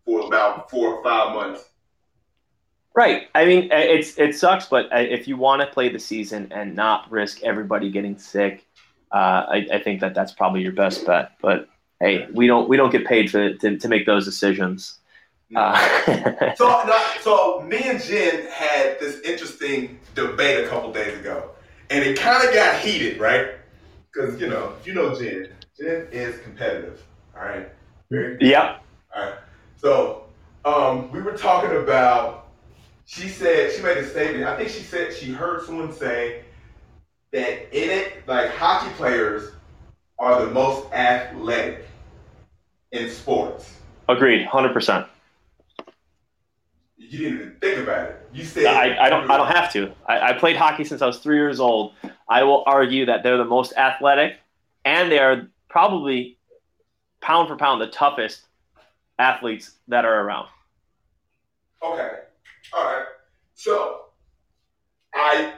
[0.06, 1.72] for about four or five months
[2.94, 3.30] Right.
[3.34, 7.10] I mean, it's it sucks, but if you want to play the season and not
[7.10, 8.66] risk everybody getting sick,
[9.12, 11.32] uh, I, I, think that that's probably your best bet.
[11.42, 11.68] But
[12.00, 15.00] hey, we don't we don't get paid to to, to make those decisions.
[15.54, 21.52] Uh, so, so me and Jen had this interesting debate a couple days ago,
[21.90, 23.50] and it kind of got heated, right?
[24.12, 27.04] Because you know, you know Jen, Jen is competitive.
[27.36, 27.68] All right.
[28.10, 28.82] Very yep.
[29.16, 29.36] All right.
[29.78, 30.26] So
[30.64, 32.48] um, we were talking about
[33.06, 34.46] she said she made a statement.
[34.46, 36.44] I think she said she heard someone say
[37.32, 39.52] that in it, like hockey players
[40.20, 41.88] are the most athletic
[42.92, 43.78] in sports.
[44.08, 45.08] Agreed, hundred percent.
[46.98, 48.30] You didn't even think about it.
[48.34, 49.30] You said I, I don't.
[49.30, 49.92] I don't have to.
[50.08, 51.94] I, I played hockey since I was three years old.
[52.30, 54.38] I will argue that they're the most athletic,
[54.86, 56.38] and they are probably
[57.22, 58.44] pound for pound the toughest
[59.20, 60.48] athletes that are around.
[61.84, 62.10] Okay.
[62.74, 63.06] All right.
[63.56, 64.06] So
[65.14, 65.54] I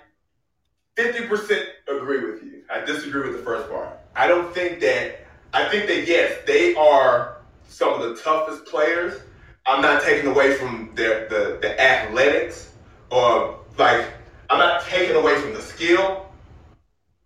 [0.95, 2.63] 50% agree with you.
[2.69, 3.99] I disagree with the first part.
[4.15, 9.21] I don't think that, I think that yes, they are some of the toughest players.
[9.65, 12.73] I'm not taking away from their the, the athletics
[13.09, 14.05] or like
[14.49, 16.27] I'm not taking away from the skill.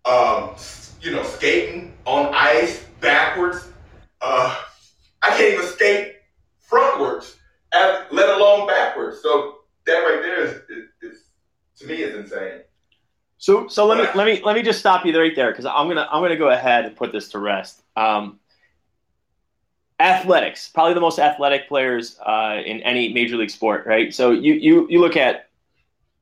[0.04, 0.54] Um,
[1.02, 3.68] you know, skating on ice backwards.
[4.20, 4.56] Uh,
[5.22, 6.14] I can't even skate
[6.70, 7.36] frontwards,
[7.72, 9.20] let alone backwards.
[9.22, 11.24] So that right there is, is, is
[11.78, 12.62] to me is insane.
[13.38, 15.86] So so let me let me let me just stop you right there because I'm
[15.86, 17.82] gonna I'm gonna go ahead and put this to rest.
[17.96, 18.40] Um,
[20.00, 24.12] athletics, probably the most athletic players uh, in any major league sport, right?
[24.12, 25.50] So you you you look at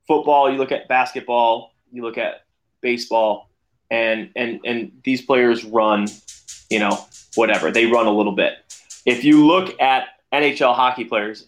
[0.07, 2.45] football, you look at basketball, you look at
[2.81, 3.49] baseball,
[3.89, 6.07] and and and these players run,
[6.69, 7.03] you know,
[7.33, 8.53] whatever they run a little bit.
[9.05, 11.47] If you look at NHL hockey players,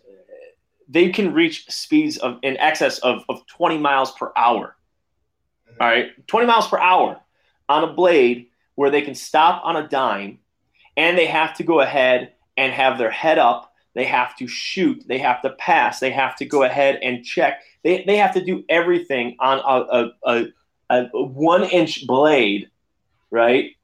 [0.87, 4.75] they can reach speeds of in excess of, of 20 miles per hour.
[5.79, 7.19] All right, 20 miles per hour
[7.67, 10.39] on a blade where they can stop on a dime
[10.97, 13.73] and they have to go ahead and have their head up.
[13.93, 15.03] They have to shoot.
[15.07, 15.99] They have to pass.
[15.99, 17.61] They have to go ahead and check.
[17.83, 20.47] They, they have to do everything on a, a,
[20.89, 22.69] a, a one inch blade,
[23.31, 23.75] right?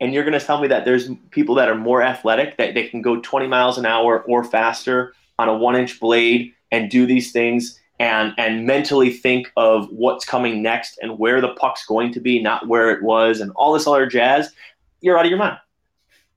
[0.00, 2.88] and you're going to tell me that there's people that are more athletic that they
[2.88, 7.06] can go 20 miles an hour or faster on a one inch blade and do
[7.06, 12.12] these things and and mentally think of what's coming next and where the puck's going
[12.12, 14.52] to be, not where it was, and all this other jazz,
[15.00, 15.58] you're out of your mind.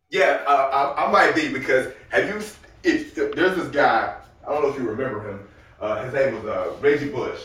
[0.10, 2.41] Yeah, uh, I, I, might be because have you?
[2.84, 4.15] If, there's this guy.
[4.45, 5.47] I don't know if you remember him.
[5.80, 7.39] Uh, his name was uh, Reggie Bush.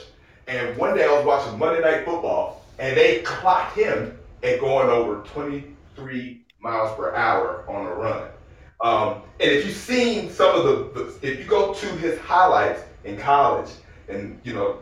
[0.48, 4.88] And one day I was watching Monday Night Football, and they clocked him at going
[4.88, 8.28] over 23 miles per hour on a run.
[8.80, 12.82] Um, and if you've seen some of the, the, if you go to his highlights
[13.04, 13.70] in college,
[14.08, 14.78] and you know,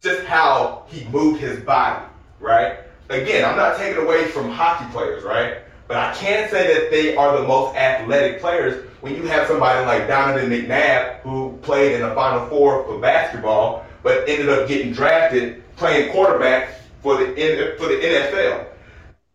[0.00, 2.04] just how he moved his body,
[2.40, 2.78] right?
[3.10, 5.58] Again, I'm not taking away from hockey players, right?
[5.86, 9.84] But I can't say that they are the most athletic players when you have somebody
[9.86, 14.92] like Donovan McNabb who played in the Final Four for basketball, but ended up getting
[14.92, 18.66] drafted playing quarterback for the for the NFL.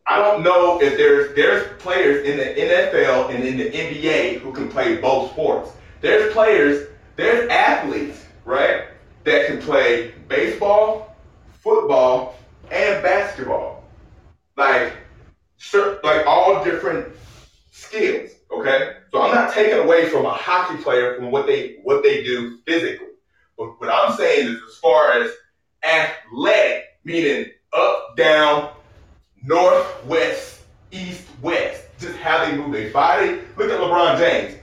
[0.06, 4.52] I don't know if there's there's players in the NFL and in the NBA who
[4.52, 5.72] can play both sports.
[6.02, 8.86] There's players, there's athletes, right,
[9.24, 11.16] that can play baseball,
[11.62, 12.36] football,
[12.72, 13.84] and basketball.
[14.56, 14.94] Like
[16.04, 17.16] like all different
[17.72, 18.32] skills.
[18.52, 22.24] Okay, so I'm not taking away from a hockey player from what they what they
[22.24, 23.08] do physically.
[23.58, 25.32] But what I'm saying is, as far as
[25.84, 28.72] athletic, meaning up, down,
[29.44, 33.40] north, west, east, west, just how they move their body.
[33.58, 34.60] Look at LeBron James.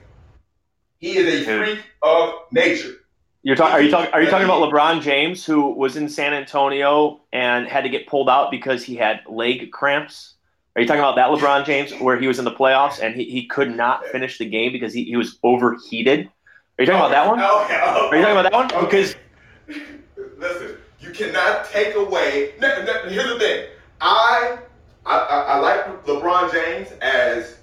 [0.99, 2.95] He is a freak of nature.
[3.43, 3.75] You're talking.
[3.75, 4.13] Are you talking?
[4.13, 8.07] Are you talking about LeBron James, who was in San Antonio and had to get
[8.07, 10.35] pulled out because he had leg cramps?
[10.77, 13.25] Are you talking about that LeBron James where he was in the playoffs and he,
[13.25, 16.31] he could not finish the game because he, he was overheated?
[16.79, 17.41] Are you talking about that one?
[17.41, 18.85] Okay, Are you talking about that one?
[18.85, 19.17] Because
[20.39, 22.53] listen, you cannot take away.
[22.61, 23.67] Here's the thing.
[24.01, 24.59] I
[25.07, 27.57] I, I, I like LeBron James as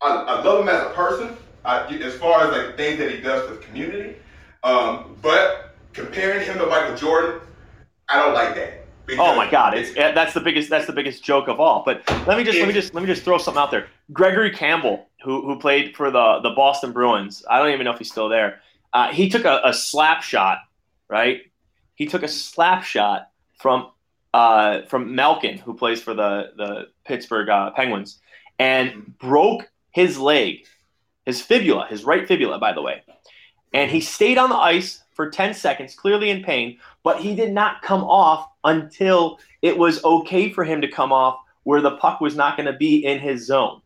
[0.00, 1.36] I, I, love him as a person.
[1.64, 4.16] as far as like the things that he does for the community,
[4.62, 7.40] um, but comparing him to Michael Jordan,
[8.08, 8.80] I don't like that.
[9.18, 9.76] Oh my God!
[9.76, 11.82] It's that's the biggest that's the biggest joke of all.
[11.84, 13.88] But let me just let me just let me just throw something out there.
[14.12, 17.98] Gregory Campbell, who who played for the the Boston Bruins, I don't even know if
[17.98, 18.60] he's still there.
[18.92, 20.58] Uh, he took a, a, slap shot,
[21.08, 21.42] right?
[21.94, 23.90] He took a slap shot from
[24.34, 28.20] uh, from Malkin, who plays for the the Pittsburgh uh, Penguins,
[28.58, 30.66] and broke his leg,
[31.26, 33.02] his fibula, his right fibula, by the way.
[33.72, 37.52] And he stayed on the ice for 10 seconds, clearly in pain, but he did
[37.52, 42.20] not come off until it was okay for him to come off where the puck
[42.20, 43.80] was not going to be in his zone.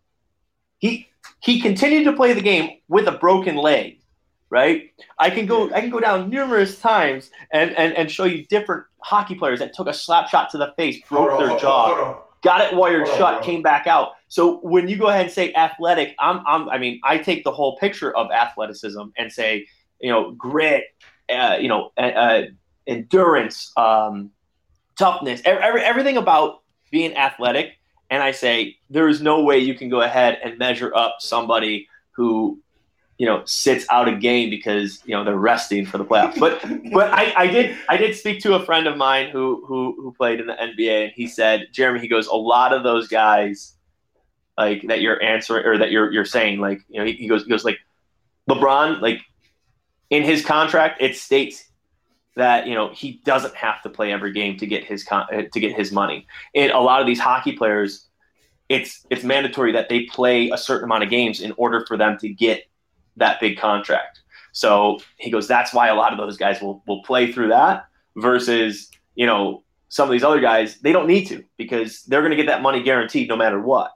[0.78, 1.08] He
[1.40, 3.98] he continued to play the game with a broken leg,
[4.50, 4.92] right?
[5.18, 8.84] I can go I can go down numerous times and and, and show you different
[8.98, 12.60] hockey players that took a slap shot to the face, broke their on, jaw, got
[12.60, 14.12] it wired shut, on, came back out.
[14.34, 17.52] So when you go ahead and say athletic, I'm I'm I mean I take the
[17.52, 19.68] whole picture of athleticism and say
[20.00, 20.86] you know grit,
[21.32, 22.42] uh, you know uh, uh
[22.88, 24.32] endurance, um,
[24.98, 27.78] toughness, every, everything about being athletic.
[28.10, 31.86] And I say there is no way you can go ahead and measure up somebody
[32.10, 32.58] who,
[33.18, 36.40] you know, sits out a game because you know they're resting for the playoffs.
[36.40, 36.60] But
[36.92, 40.10] but I, I did I did speak to a friend of mine who who who
[40.10, 43.73] played in the NBA, and he said, Jeremy, he goes, a lot of those guys,
[44.56, 47.44] like that you're answering or that you're you're saying, like you know, he, he goes
[47.44, 47.78] he goes like
[48.48, 49.20] LeBron, like
[50.10, 51.64] in his contract, it states
[52.36, 55.42] that you know he doesn't have to play every game to get his con- uh,
[55.52, 56.26] to get his money.
[56.54, 58.06] And a lot of these hockey players,
[58.68, 62.18] it's it's mandatory that they play a certain amount of games in order for them
[62.18, 62.64] to get
[63.16, 64.20] that big contract.
[64.52, 67.86] So he goes, that's why a lot of those guys will will play through that
[68.16, 72.30] versus you know some of these other guys they don't need to because they're going
[72.30, 73.92] to get that money guaranteed no matter what.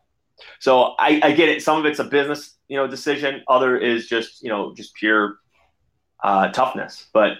[0.61, 1.62] So I, I get it.
[1.62, 3.42] Some of it's a business you know decision.
[3.48, 5.38] Other is just you know just pure
[6.22, 7.38] uh, toughness, but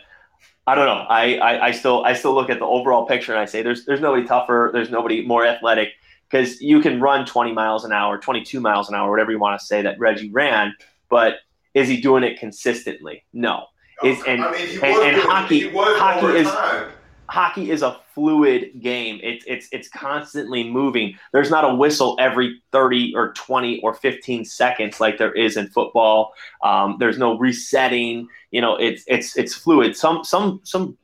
[0.67, 1.07] I don't know.
[1.09, 3.85] I, I, I still I still look at the overall picture and I say there's
[3.85, 5.91] there's nobody tougher, there's nobody more athletic
[6.31, 9.59] because you can run 20 miles an hour, 22 miles an hour, whatever you want
[9.59, 10.75] to say that Reggie ran,
[11.09, 11.37] but
[11.73, 13.25] is he doing it consistently?
[13.33, 13.65] No.
[14.05, 16.93] Is and, I mean, and, and hockey hockey is time
[17.29, 19.21] hockey is a fluid game.
[19.23, 21.17] It's it's it's constantly moving.
[21.33, 25.69] There's not a whistle every 30 or 20 or 15 seconds like there is in
[25.69, 26.33] football.
[26.63, 28.29] Um, there's no resetting.
[28.51, 29.97] You know, it's it's it's fluid.
[29.97, 30.97] Some some some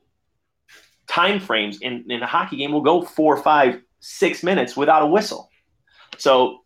[1.07, 5.07] time frames in, in a hockey game will go four, five, six minutes without a
[5.07, 5.49] whistle.
[6.17, 6.61] So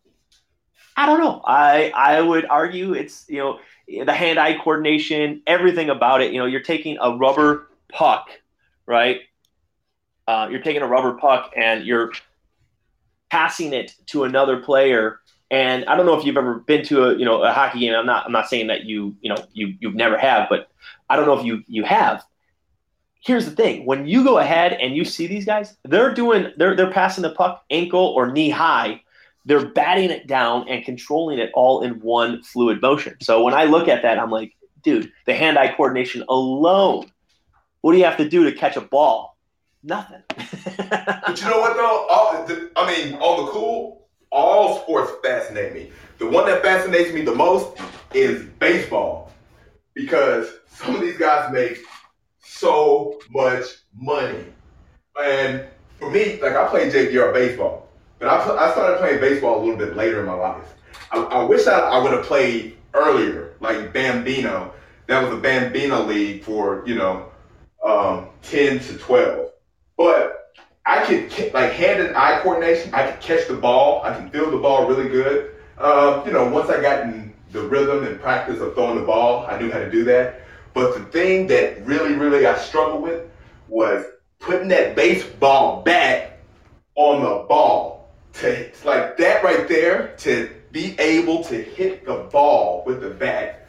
[0.96, 1.42] I don't know.
[1.46, 3.60] I I would argue it's you know
[4.06, 6.32] the hand-eye coordination, everything about it.
[6.32, 8.30] You know, you're taking a rubber puck,
[8.86, 9.22] right?
[10.30, 12.12] Uh, you're taking a rubber puck and you're
[13.32, 15.22] passing it to another player.
[15.50, 17.96] And I don't know if you've ever been to a you know a hockey game.
[17.96, 20.70] I'm not I'm not saying that you you know you you've never have, but
[21.10, 22.24] I don't know if you you have.
[23.26, 26.76] Here's the thing: when you go ahead and you see these guys, they're doing they're
[26.76, 29.02] they're passing the puck ankle or knee high.
[29.46, 33.16] They're batting it down and controlling it all in one fluid motion.
[33.20, 34.54] So when I look at that, I'm like,
[34.84, 37.10] dude, the hand-eye coordination alone.
[37.82, 39.39] What do you have to do to catch a ball?
[39.84, 40.22] Nothing.
[40.28, 42.08] but you know what though?
[42.10, 45.92] All, the, I mean, on the cool, all sports fascinate me.
[46.18, 47.78] The one that fascinates me the most
[48.14, 49.32] is baseball
[49.94, 51.80] because some of these guys make
[52.44, 53.64] so much
[53.96, 54.46] money.
[55.22, 55.66] And
[55.98, 57.88] for me, like I played JVR baseball,
[58.20, 60.74] but I, I started playing baseball a little bit later in my life.
[61.12, 64.74] I, I wish I, I would have played earlier, like Bambino.
[65.08, 67.30] That was a Bambino league for, you know,
[67.84, 69.50] um, 10 to 12.
[70.00, 74.02] But I could, like hand and eye coordination, I could catch the ball.
[74.02, 75.58] I can feel the ball really good.
[75.78, 79.46] Um, you know, once I got in the rhythm and practice of throwing the ball,
[79.46, 80.40] I knew how to do that.
[80.74, 83.30] But the thing that really, really I struggled with
[83.68, 84.06] was
[84.40, 86.40] putting that baseball bat
[86.96, 88.10] on the ball.
[88.36, 93.68] To like that right there, to be able to hit the ball with the bat.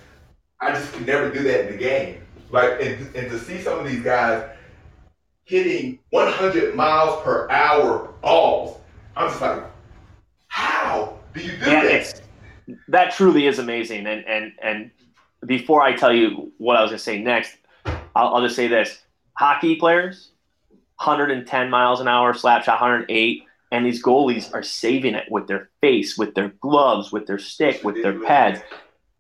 [0.61, 2.23] I just could never do that in the game.
[2.53, 4.49] Like and, and to see some of these guys
[5.51, 8.79] hitting 100 miles per hour balls,
[9.17, 9.65] I'm just like,
[10.47, 12.23] how do you do yeah, this?
[12.87, 14.07] That truly is amazing.
[14.07, 14.91] And and and
[15.45, 17.57] before I tell you what I was going to say next,
[18.15, 19.01] I'll, I'll, just say this:
[19.35, 20.31] hockey players,
[20.99, 23.43] 110 miles an hour, slap shot 108,
[23.73, 27.83] and these goalies are saving it with their face, with their gloves, with their stick,
[27.83, 28.61] with their pads.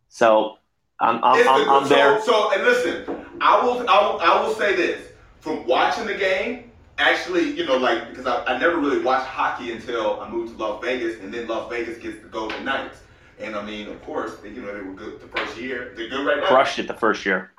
[0.08, 0.58] So
[1.00, 2.22] I'm, I'm, I'm, I'm there.
[2.22, 5.09] So, and listen, I will, I will, I will say this:
[5.40, 9.72] from watching the game, actually, you know, like because I, I never really watched hockey
[9.72, 12.98] until I moved to Las Vegas, and then Las Vegas gets the Golden Knights.
[13.38, 15.92] And I mean, of course, they, you know, they were good the first year.
[15.96, 16.46] They're good right now.
[16.46, 17.52] Crushed it the first year.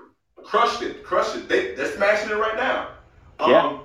[0.43, 1.49] Crushed it, crushed it.
[1.49, 2.89] They they're smashing it right now.
[3.39, 3.79] Um, yeah.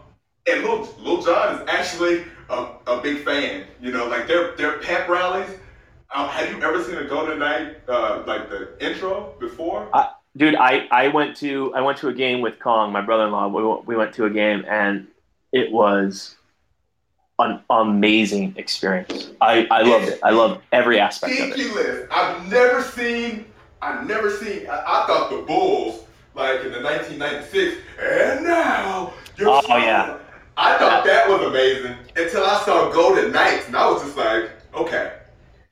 [0.49, 3.65] And Lil, Lil Jon is actually a, a big fan.
[3.81, 5.51] You know, like their their pep rallies.
[6.15, 9.89] Um, have you ever seen a Golden Knight uh, like the intro before?
[9.93, 13.49] I, dude, I, I went to I went to a game with Kong, my brother-in-law.
[13.49, 15.07] We, we went to a game and
[15.53, 16.37] it was
[17.39, 19.31] an amazing experience.
[19.41, 20.21] I, I loved it.
[20.23, 22.09] I loved every aspect of it.
[22.11, 23.45] I've never seen,
[23.83, 29.49] I've never seen, I, I, thought the Bulls, like in the 1996, and now you're
[29.51, 30.19] Oh, yeah.
[30.57, 34.51] I thought that was amazing until I saw Golden Knights, and I was just like,
[34.75, 35.19] okay,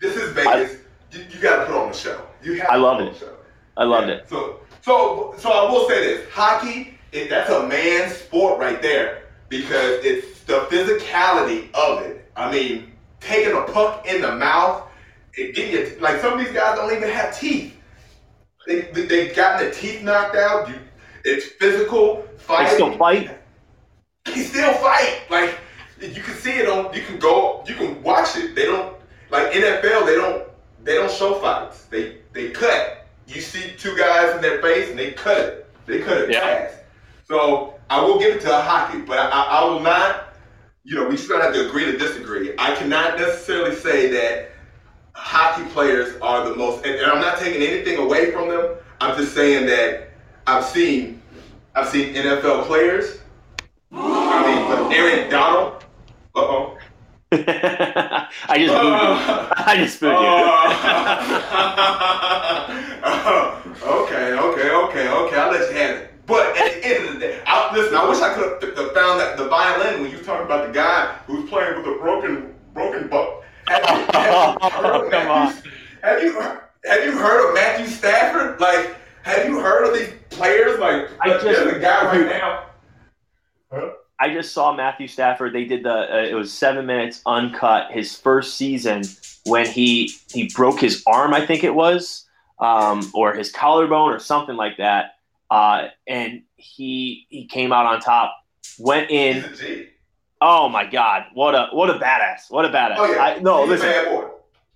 [0.00, 0.76] this is Vegas.
[1.12, 2.26] I, you, you got to put on the show.
[2.42, 3.28] You have I loved it.
[3.77, 4.14] I loved yeah.
[4.14, 4.29] it.
[4.29, 9.25] So, so, so I will say this: hockey, it, that's a man's sport right there
[9.49, 12.31] because it's the physicality of it.
[12.37, 14.89] I mean, taking a puck in the mouth,
[15.35, 17.77] it get you like some of these guys don't even have teeth.
[18.66, 20.68] They they, they gotten the teeth knocked out.
[20.68, 20.75] You,
[21.25, 22.66] it's physical fighting.
[22.68, 23.39] They still fight.
[24.27, 25.22] He still fight.
[25.31, 25.59] Like
[26.01, 26.93] you can see it on.
[26.95, 27.64] You can go.
[27.66, 28.55] You can watch it.
[28.55, 28.95] They don't
[29.31, 30.07] like NFL.
[30.07, 30.49] They don't.
[30.83, 31.85] They don't show fights.
[31.85, 33.03] They they cut.
[33.27, 35.70] You see two guys in their face and they cut it.
[35.87, 36.41] They cut it yeah.
[36.41, 36.77] fast.
[37.27, 40.35] So I will give it to a hockey, but I, I, I will not
[40.85, 42.53] you know, we just gonna have to agree to disagree.
[42.59, 44.51] I cannot necessarily say that
[45.14, 48.77] hockey players are the most, and, and I'm not taking anything away from them.
[49.01, 50.11] I'm just saying that
[50.47, 51.22] I've seen,
[51.75, 53.20] I've seen NFL players.
[53.93, 55.85] I mean, Aaron Donald.
[56.37, 56.79] Uh oh.
[57.33, 59.64] I just booed uh, you.
[59.66, 60.18] I just booed you.
[61.57, 62.53] Uh, okay,
[64.39, 65.37] okay, okay, okay.
[65.37, 66.11] I'll let you have it.
[66.26, 69.20] But at the end of the day, I, listen, I wish I could have found
[69.20, 72.55] that the violin when you were talking about the guy who's playing with a broken
[72.72, 73.43] broken buck.
[73.66, 75.72] Have you, have you heard of Matthew,
[76.03, 76.32] have you
[76.85, 78.61] have you heard of Matthew Stafford?
[78.61, 80.78] Like, have you heard of these players?
[80.78, 82.66] Like, I just, there's a guy right now.
[83.72, 83.91] Huh?
[84.20, 85.53] I just saw Matthew Stafford.
[85.53, 87.91] They did the uh, it was seven minutes uncut.
[87.91, 89.03] His first season
[89.45, 92.24] when he he broke his arm, I think it was,
[92.59, 95.14] um, or his collarbone or something like that
[95.50, 98.36] uh, and he he came out on top.
[98.78, 99.88] Went in.
[100.40, 101.26] Oh my God!
[101.34, 102.50] What a what a badass!
[102.50, 102.96] What a badass!
[102.98, 103.22] Oh, yeah.
[103.22, 103.88] I, no, listen.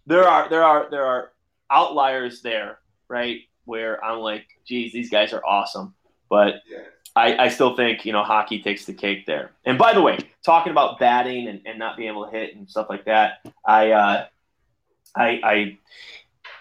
[0.07, 1.33] There are there are there are
[1.71, 3.41] outliers there, right?
[3.65, 5.95] Where I'm like, geez, these guys are awesome,
[6.31, 6.79] but yeah.
[7.17, 9.51] I, I still think you know hockey takes the cake there.
[9.65, 12.71] And by the way, talking about batting and, and not being able to hit and
[12.71, 14.27] stuff like that, I uh,
[15.17, 15.79] I, I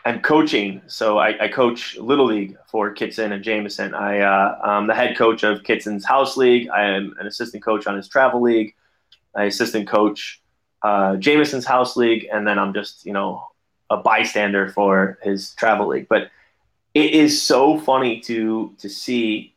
[0.07, 3.93] I'm coaching, so I, I, coach Little League for Kitson and Jameson.
[3.93, 6.69] I, uh, I'm the head coach of Kitson's House League.
[6.69, 8.73] I am an assistant coach on his travel league.
[9.35, 10.41] I assistant coach
[10.81, 13.49] uh, Jameson's house league, and then I'm just you know
[13.89, 16.07] a bystander for his travel league.
[16.07, 16.31] But
[16.93, 19.53] it is so funny to to see,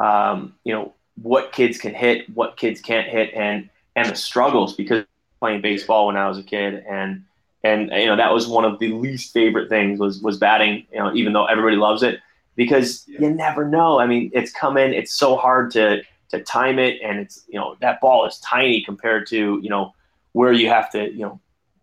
[0.00, 4.74] um, you know, what kids can hit, what kids can't hit, and and the struggles
[4.74, 5.04] because
[5.38, 7.24] playing baseball when I was a kid, and
[7.64, 10.86] and you know that was one of the least favorite things was was batting.
[10.92, 12.20] You know, even though everybody loves it,
[12.56, 13.20] because yeah.
[13.22, 13.98] you never know.
[13.98, 14.92] I mean, it's coming.
[14.92, 18.82] It's so hard to to time it, and it's you know that ball is tiny
[18.82, 19.94] compared to you know
[20.32, 21.40] where you have to you know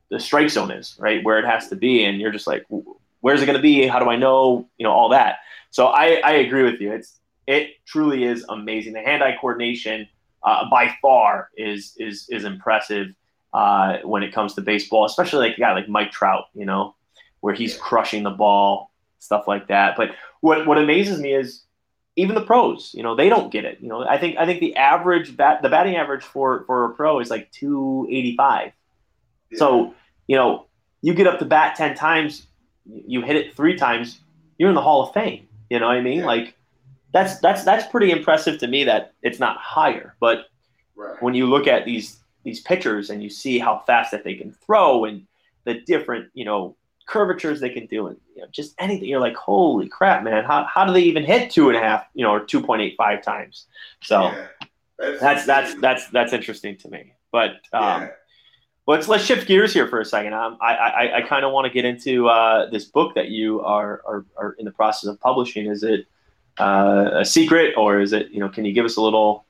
[0.09, 2.65] the strike zone is right where it has to be, and you're just like,
[3.21, 3.87] where's it going to be?
[3.87, 4.67] How do I know?
[4.77, 5.37] You know all that.
[5.71, 6.93] So I I agree with you.
[6.93, 8.93] It's it truly is amazing.
[8.93, 10.07] The hand-eye coordination
[10.43, 13.07] uh, by far is is is impressive
[13.55, 16.93] uh, when it comes to baseball, especially like a guy like Mike Trout, you know,
[17.39, 19.95] where he's crushing the ball, stuff like that.
[19.95, 20.09] But
[20.41, 21.63] what what amazes me is
[22.17, 23.77] even the pros, you know, they don't get it.
[23.79, 26.93] You know, I think I think the average bat the batting average for for a
[26.95, 28.73] pro is like 285.
[29.51, 29.57] Yeah.
[29.57, 29.95] So,
[30.27, 30.65] you know,
[31.01, 32.47] you get up to bat 10 times,
[32.85, 34.19] you hit it 3 times,
[34.57, 35.47] you're in the Hall of Fame.
[35.69, 36.19] You know what I mean?
[36.19, 36.25] Yeah.
[36.25, 36.57] Like
[37.13, 40.17] that's that's that's pretty impressive to me that it's not higher.
[40.19, 40.47] But
[40.97, 41.15] right.
[41.23, 44.51] when you look at these these pitchers and you see how fast that they can
[44.51, 45.27] throw and
[45.65, 46.77] the different, you know,
[47.07, 49.09] curvatures they can do and you know, just anything.
[49.09, 50.43] You're like, holy crap, man!
[50.43, 52.81] How, how do they even hit two and a half, you know, or two point
[52.81, 53.65] eight five times?
[54.01, 54.47] So yeah,
[54.97, 57.13] that's, that's that's that's that's interesting to me.
[57.31, 58.09] But um, yeah.
[58.87, 60.33] let's let's shift gears here for a second.
[60.33, 63.61] Um, I I, I kind of want to get into uh, this book that you
[63.61, 65.67] are, are are in the process of publishing.
[65.67, 66.07] Is it
[66.59, 68.49] uh, a secret or is it you know?
[68.49, 69.45] Can you give us a little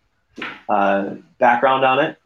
[0.70, 2.18] uh, background on it?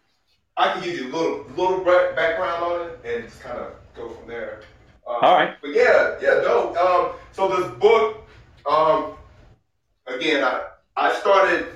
[0.60, 4.10] I can give you a little little background on it and just kind of go
[4.10, 4.62] from there.
[5.08, 5.56] Um, All right.
[5.62, 6.76] But yeah, yeah, dope.
[6.76, 8.28] Um, so this book,
[8.70, 9.14] um,
[10.06, 10.66] again, I,
[10.98, 11.68] I started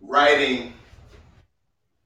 [0.00, 0.72] writing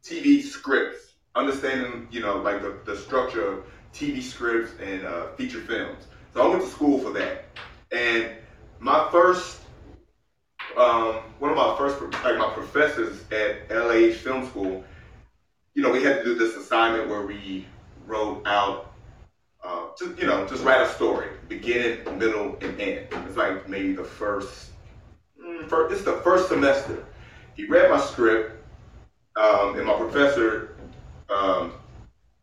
[0.03, 5.61] TV scripts, understanding, you know, like the, the structure of TV scripts and uh, feature
[5.61, 6.07] films.
[6.33, 7.45] So I went to school for that.
[7.93, 8.31] And
[8.79, 9.61] my first,
[10.79, 14.83] um, one of my first, like my professors at LA Film School,
[15.75, 17.67] you know, we had to do this assignment where we
[18.07, 18.93] wrote out
[19.65, 23.07] uh, just you know, just write a story, beginning, middle, and end.
[23.13, 24.71] It's like maybe the first,
[25.41, 27.05] mm, first it's the first semester.
[27.55, 28.61] He read my script,
[29.37, 30.77] um, and my professor
[31.29, 31.75] um,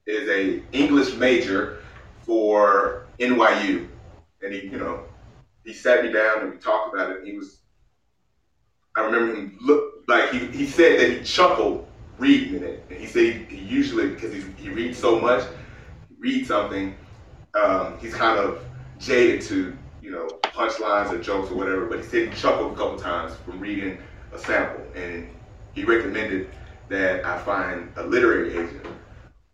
[0.05, 1.79] is a English major
[2.21, 3.87] for NYU,
[4.41, 5.03] and he, you know,
[5.65, 7.25] he sat me down and we talked about it.
[7.25, 7.59] he was,
[8.95, 11.85] I remember him look like he, he said that he chuckled
[12.19, 15.43] reading it, and he said he, usually because he reads so much,
[16.19, 16.95] reads something
[17.55, 18.59] um, he's kind of
[18.97, 22.75] jaded to, you know, punchlines or jokes or whatever, but he said he chuckled a
[22.75, 23.99] couple times from reading
[24.33, 25.29] a sample, and
[25.71, 26.51] he recommended
[26.89, 28.85] that I find a literary agent.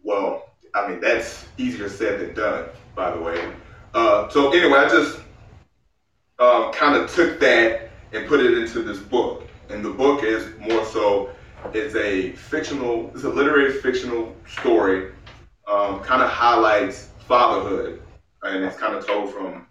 [0.04, 0.44] Well,
[0.74, 3.54] I mean, that's easier said than done, by the way.
[3.94, 5.20] Uh, so anyway, I just
[6.40, 9.50] um, kind of took that and put it into this book.
[9.70, 11.30] And the book is more so,
[11.74, 15.12] it's a fictional, it's a literary fictional story,
[15.68, 18.02] um, kind of highlights fatherhood,
[18.44, 19.68] and it's kind of told from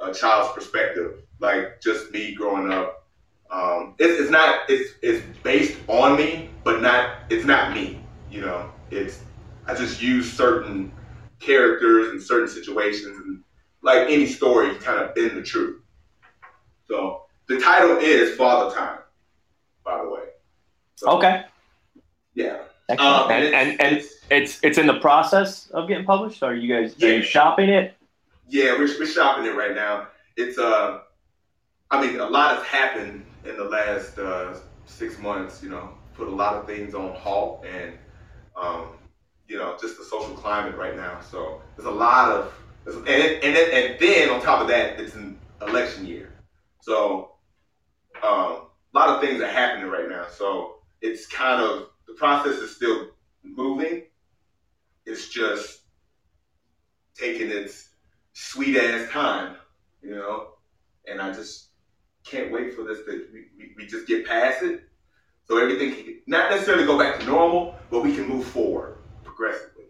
[0.00, 3.06] a child's perspective, like just me growing up.
[3.50, 8.00] Um, it's, it's not it's it's based on me, but not it's not me.
[8.30, 9.20] You know, it's
[9.66, 10.92] I just use certain
[11.38, 13.42] characters and certain situations, and
[13.82, 15.82] like any story, kind of bend the truth.
[16.88, 18.98] So the title is Father Time,
[19.84, 20.20] by the way.
[20.96, 21.44] So, okay.
[22.34, 22.58] Yeah.
[22.88, 26.42] Um, and, and, and, it's it's in the process of getting published.
[26.42, 27.08] Are you guys yeah.
[27.08, 27.96] are you shopping it?
[28.48, 30.08] Yeah, we're, we're shopping it right now.
[30.36, 31.00] It's uh,
[31.90, 35.62] I mean, a lot has happened in the last uh, six months.
[35.62, 37.94] You know, put a lot of things on halt, and
[38.56, 38.88] um,
[39.48, 41.20] you know, just the social climate right now.
[41.20, 42.52] So there's a lot of,
[42.86, 46.32] and it, and it, and then on top of that, it's an election year.
[46.80, 47.32] So
[48.22, 48.62] um,
[48.94, 50.26] a lot of things are happening right now.
[50.30, 53.08] So it's kind of the process is still
[53.42, 54.04] moving,
[55.04, 55.80] it's just
[57.14, 57.90] taking its
[58.32, 59.56] sweet ass time,
[60.02, 60.48] you know.
[61.08, 61.68] And I just
[62.24, 64.82] can't wait for this to we, we, just get past it,
[65.46, 69.84] so everything can not necessarily go back to normal, but we can move forward progressively.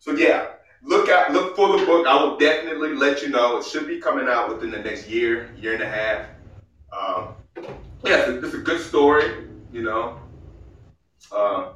[0.00, 0.48] So yeah,
[0.82, 2.06] look out, look for the book.
[2.06, 3.58] I will definitely let you know.
[3.58, 6.26] It should be coming out within the next year, year and a half.
[6.92, 7.34] Um,
[8.04, 10.18] yeah, it's a, it's a good story, you know.
[11.32, 11.72] Uh,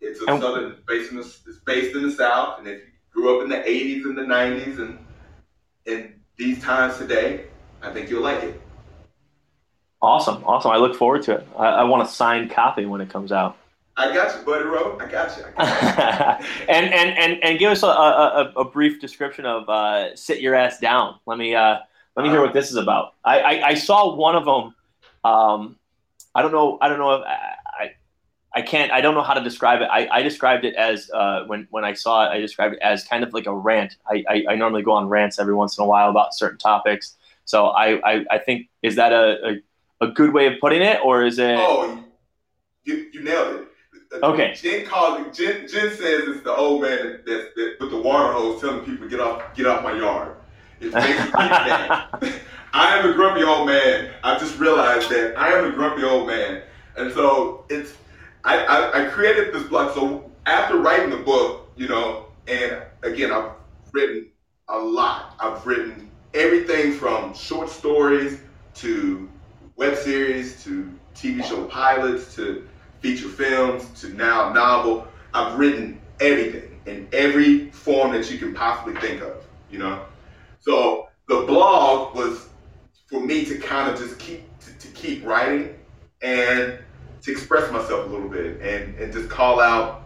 [0.00, 3.36] it's a southern based in the, it's based in the South, and if you grew
[3.38, 4.98] up in the '80s and the '90s and
[5.86, 7.44] in these times today,
[7.82, 8.60] I think you'll like it.
[10.00, 10.72] Awesome, awesome.
[10.72, 11.46] I look forward to it.
[11.56, 13.56] I, I want a signed copy when it comes out.
[13.96, 14.64] I got you, buddy.
[14.64, 14.98] Ro.
[14.98, 15.44] I got you.
[15.44, 16.46] I got you.
[16.68, 20.54] and, and and and give us a, a, a brief description of uh, "Sit Your
[20.54, 21.78] Ass Down." Let me uh,
[22.16, 23.14] let me hear what this is about.
[23.24, 24.74] I, I, I saw one of them.
[25.24, 25.76] Um,
[26.34, 26.78] I don't know.
[26.80, 27.90] I don't know if I,
[28.54, 28.92] I can't.
[28.92, 29.88] I don't know how to describe it.
[29.90, 32.30] I, I described it as uh, when when I saw it.
[32.30, 33.96] I described it as kind of like a rant.
[34.06, 37.16] I, I, I normally go on rants every once in a while about certain topics.
[37.44, 39.60] So I, I, I think is that a,
[40.00, 41.56] a, a good way of putting it, or is it?
[41.58, 42.04] Oh,
[42.84, 43.68] you, you nailed it.
[44.22, 44.52] Okay.
[44.54, 45.36] Jen calls.
[45.36, 48.84] Jen, Jen says it's the old man that, that, that with the water hose telling
[48.84, 50.36] people get off get off my yard.
[50.80, 52.10] It's basically that.
[52.74, 54.10] I am a grumpy old man.
[54.24, 56.62] I just realized that I am a grumpy old man,
[56.96, 57.94] and so it's.
[58.44, 59.94] I, I, I created this blog.
[59.94, 63.52] So after writing the book, you know, and again, I've
[63.92, 64.28] written
[64.68, 65.36] a lot.
[65.38, 68.40] I've written everything from short stories
[68.76, 69.28] to
[69.76, 72.66] web series to TV show pilots to
[73.00, 75.06] feature films to now novel.
[75.34, 80.04] I've written everything in every form that you can possibly think of, you know.
[80.60, 82.48] So the blog was
[83.12, 85.78] for me to kind of just keep to, to keep writing
[86.22, 86.78] and
[87.20, 90.04] to express myself a little bit and, and just call out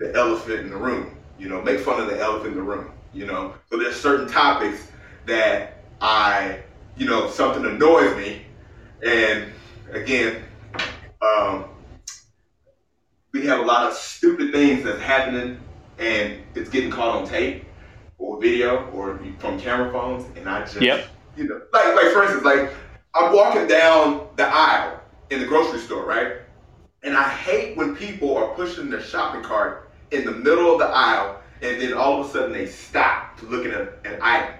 [0.00, 2.90] the elephant in the room, you know, make fun of the elephant in the room,
[3.14, 3.54] you know.
[3.70, 4.90] So there's certain topics
[5.26, 6.58] that I,
[6.96, 8.42] you know, something annoys me,
[9.06, 9.52] and
[9.92, 10.42] again,
[11.22, 11.66] um,
[13.32, 15.60] we have a lot of stupid things that's happening,
[15.98, 17.64] and it's getting caught on tape
[18.18, 21.06] or video or from camera phones, and I just, yep.
[21.36, 22.70] You know, like like for instance, like
[23.14, 25.00] I'm walking down the aisle
[25.30, 26.34] in the grocery store, right?
[27.02, 30.86] And I hate when people are pushing their shopping cart in the middle of the
[30.86, 33.72] aisle, and then all of a sudden they stop to look at
[34.04, 34.54] an item,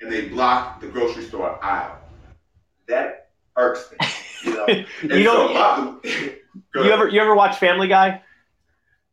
[0.00, 1.98] and they block the grocery store aisle.
[2.86, 4.06] That irks me.
[4.44, 4.66] You know,
[5.02, 6.00] you know.
[6.02, 8.22] So you ever you ever watch Family Guy?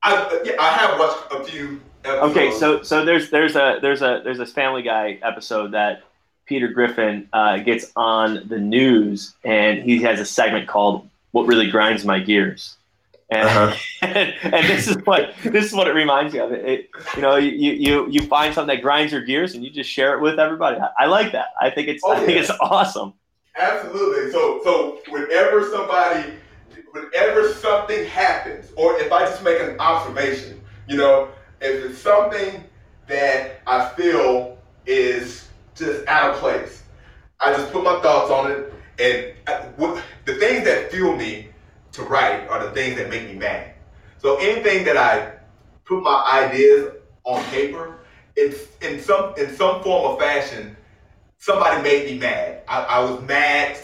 [0.03, 2.31] I yeah, I have watched a few Episodes.
[2.31, 6.03] Okay, so so there's there's a there's a there's this Family Guy episode that
[6.47, 11.69] Peter Griffin uh, gets on the news, and he has a segment called "What Really
[11.69, 12.77] Grinds My Gears,"
[13.29, 13.75] and uh-huh.
[14.01, 16.51] and, and, this is what this is what it reminds me of.
[16.53, 19.69] It, it, you know, you, you you find something that grinds your gears, and you
[19.69, 20.77] just share it with everybody.
[20.79, 21.47] I, I like that.
[21.61, 23.13] I think it's oh, I think it's awesome.
[23.57, 24.31] Absolutely.
[24.31, 26.33] So so whenever somebody,
[26.91, 31.29] whenever something happens, or if I just make an observation, you know,
[31.59, 32.63] if it's something
[33.07, 35.46] that I feel is
[35.77, 36.83] just out of place,
[37.39, 38.73] I just put my thoughts on it.
[38.99, 41.49] And I, what, the things that fuel me
[41.93, 43.73] to write are the things that make me mad.
[44.17, 45.33] So anything that I
[45.85, 47.99] put my ideas on paper,
[48.35, 50.75] it's in some in some form or fashion,
[51.37, 52.63] somebody made me mad.
[52.67, 53.77] I, I was mad.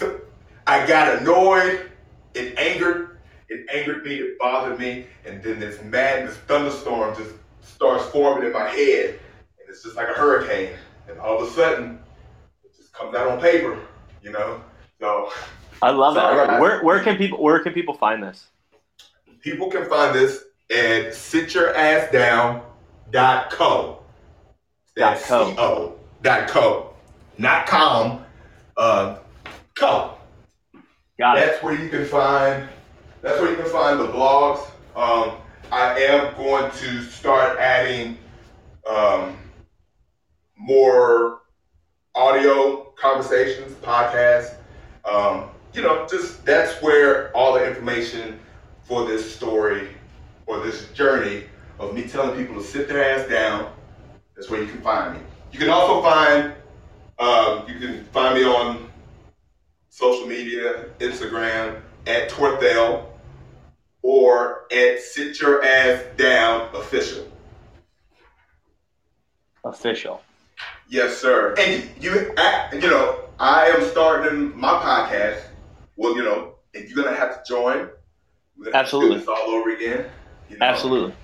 [0.65, 1.91] I got annoyed.
[2.33, 3.19] It angered.
[3.49, 4.15] It angered me.
[4.15, 5.05] It bothered me.
[5.25, 9.19] And then this madness thunderstorm just starts forming in my head,
[9.59, 10.69] and it's just like a hurricane.
[11.07, 11.99] And all of a sudden,
[12.63, 13.79] it just comes out on paper,
[14.21, 14.61] you know.
[14.99, 15.31] So
[15.81, 16.61] I love sorry, it.
[16.61, 18.47] Where where can people where can people find this?
[19.41, 23.99] People can find this at sityourassdown.co.
[24.95, 25.99] That's dot co.
[26.21, 26.93] Dot co.
[27.37, 28.23] Not com.
[28.77, 29.17] Uh,
[29.75, 30.13] co.
[31.19, 31.45] Got it.
[31.45, 31.63] that's it.
[31.63, 32.69] where you can find.
[33.21, 34.65] That's where you can find the blogs.
[34.95, 35.33] Um,
[35.71, 38.17] I am going to start adding
[38.89, 39.37] um,
[40.63, 41.41] more
[42.15, 44.55] audio conversations, podcasts.
[45.03, 48.39] Um, you know, just that's where all the information
[48.83, 49.89] for this story
[50.45, 51.43] or this journey
[51.79, 53.73] of me telling people to sit their ass down.
[54.35, 55.19] That's where you can find me.
[55.51, 56.53] You can also find
[57.19, 58.89] um, you can find me on
[59.89, 63.05] social media, Instagram at Torthell
[64.01, 67.27] or at Sit Your Ass Down Official.
[69.63, 70.21] Official.
[70.93, 71.55] Yes, sir.
[71.57, 72.31] And you,
[72.71, 75.41] you know, I am starting my podcast.
[75.95, 77.89] Well, you know, and you're gonna have to join.
[78.71, 79.17] Absolutely.
[79.17, 80.05] This all over again.
[80.51, 80.65] You know?
[80.67, 81.15] Absolutely.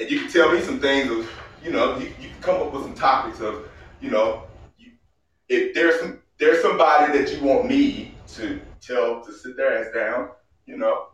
[0.00, 1.30] And you can tell me some things of,
[1.62, 3.68] you know, you, you can come up with some topics of,
[4.00, 4.42] you know,
[4.76, 4.90] you,
[5.48, 9.94] if there's some there's somebody that you want me to tell to sit their ass
[9.94, 10.30] down,
[10.66, 11.06] you know,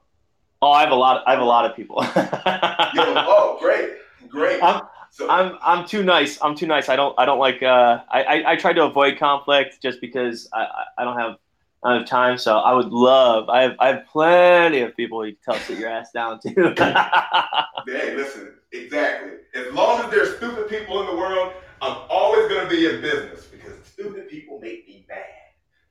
[0.63, 1.23] Oh, I have a lot.
[1.27, 2.03] I have a lot of people.
[2.03, 3.91] Yo, oh, great,
[4.31, 4.63] great.
[4.63, 4.81] I'm,
[5.11, 6.39] so, I'm I'm too nice.
[6.43, 6.89] I'm too nice.
[6.89, 7.63] I don't I don't like.
[7.63, 10.67] Uh, I, I, I try to avoid conflict just because I,
[10.99, 11.37] I don't have
[11.85, 12.39] I don't have time.
[12.39, 13.49] So I would love.
[13.49, 16.49] I have I have plenty of people you can tell sit your ass down to.
[17.87, 18.55] hey, listen.
[18.73, 19.31] Exactly.
[19.55, 23.01] As long as there's stupid people in the world, I'm always going to be in
[23.01, 25.25] business because stupid people make me mad.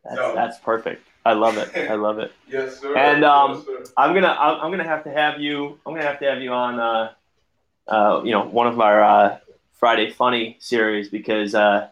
[0.04, 0.32] That's, so.
[0.36, 1.08] that's perfect.
[1.26, 1.72] I love it.
[1.76, 2.32] I love it.
[2.48, 2.96] yes, sir.
[2.96, 6.06] And um, yes, sir I'm gonna I'm, I'm gonna have to have you I'm gonna
[6.06, 7.12] have to have you on uh,
[7.88, 9.38] uh, you know one of our uh,
[9.74, 11.88] Friday Funny series because uh,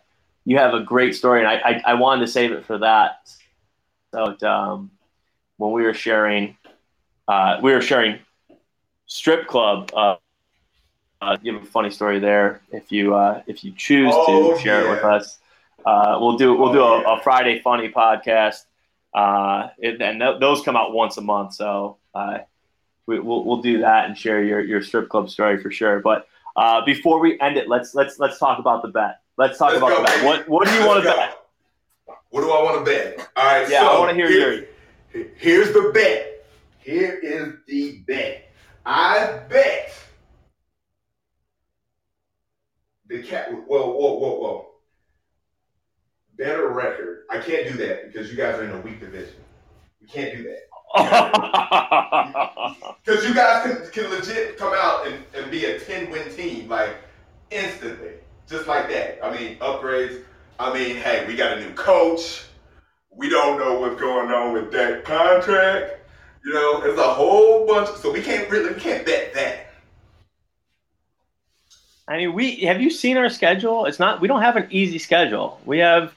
[0.45, 3.27] you have a great story and I, I, I wanted to save it for that.
[4.13, 4.91] So um,
[5.57, 6.57] when we were sharing
[7.27, 8.19] uh, we were sharing
[9.07, 9.91] strip club.
[9.95, 10.15] Uh,
[11.21, 14.61] uh, you have a funny story there if you uh, if you choose Oh, to
[14.61, 15.39] share it with us.
[15.85, 17.17] Uh, we'll do we'll do Oh, a, yeah.
[17.19, 18.65] a Friday funny podcast,
[19.13, 21.53] uh, it, and th- those come out once a month.
[21.53, 22.39] So uh,
[23.07, 25.99] we, we'll we'll do that and share your, your strip club story for sure.
[25.99, 29.21] But uh, before we end it, let's let's let's talk about the bet.
[29.37, 30.13] Let's talk Let's about go, the bet.
[30.15, 30.25] baby.
[30.27, 31.15] What what do you Let's want to go.
[31.15, 31.37] bet?
[32.29, 33.29] What do I want to bet?
[33.35, 33.69] All right.
[33.69, 34.67] Yeah, so I want to hear here-
[35.13, 35.29] yours.
[35.37, 36.45] Here's the bet.
[36.79, 38.49] Here is the bet.
[38.85, 39.93] I bet
[43.07, 43.51] the cat.
[43.51, 44.67] Whoa, whoa, whoa, whoa.
[46.37, 47.23] Better record.
[47.29, 49.35] I can't do that because you guys are in a weak division.
[50.01, 50.59] We can't do that.
[53.05, 56.67] Because you guys can, can legit come out and, and be a 10 win team,
[56.67, 56.95] like
[57.51, 58.13] instantly.
[58.47, 59.23] Just like that.
[59.23, 60.23] I mean, upgrades.
[60.59, 62.45] I mean, hey, we got a new coach.
[63.11, 65.99] We don't know what's going on with that contract.
[66.43, 67.89] You know, there's a whole bunch.
[67.97, 69.67] So we can't really, we can't bet that.
[72.07, 73.85] I mean, we have you seen our schedule?
[73.85, 74.21] It's not.
[74.21, 75.59] We don't have an easy schedule.
[75.65, 76.15] We have,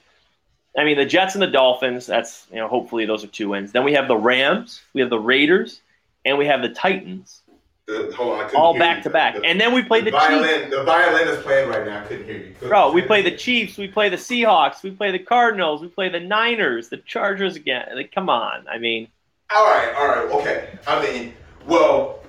[0.77, 2.05] I mean, the Jets and the Dolphins.
[2.05, 3.71] That's you know, hopefully those are two wins.
[3.71, 5.81] Then we have the Rams, we have the Raiders,
[6.25, 7.41] and we have the Titans,
[7.87, 8.87] The, hold on, all hear you.
[8.87, 9.35] back to back.
[9.35, 10.25] The- And then we play the Chiefs.
[10.27, 12.03] violin, The violin is playing right now.
[12.03, 12.55] I couldn't hear you.
[12.67, 16.07] Bro, we play the Chiefs, we play the Seahawks, we play the Cardinals, we play
[16.09, 17.87] the Niners, the Chargers again.
[17.95, 18.67] Like, come on.
[18.71, 19.07] I mean,
[19.53, 20.77] All right, all right, okay.
[20.87, 21.33] I mean,
[21.67, 22.19] well,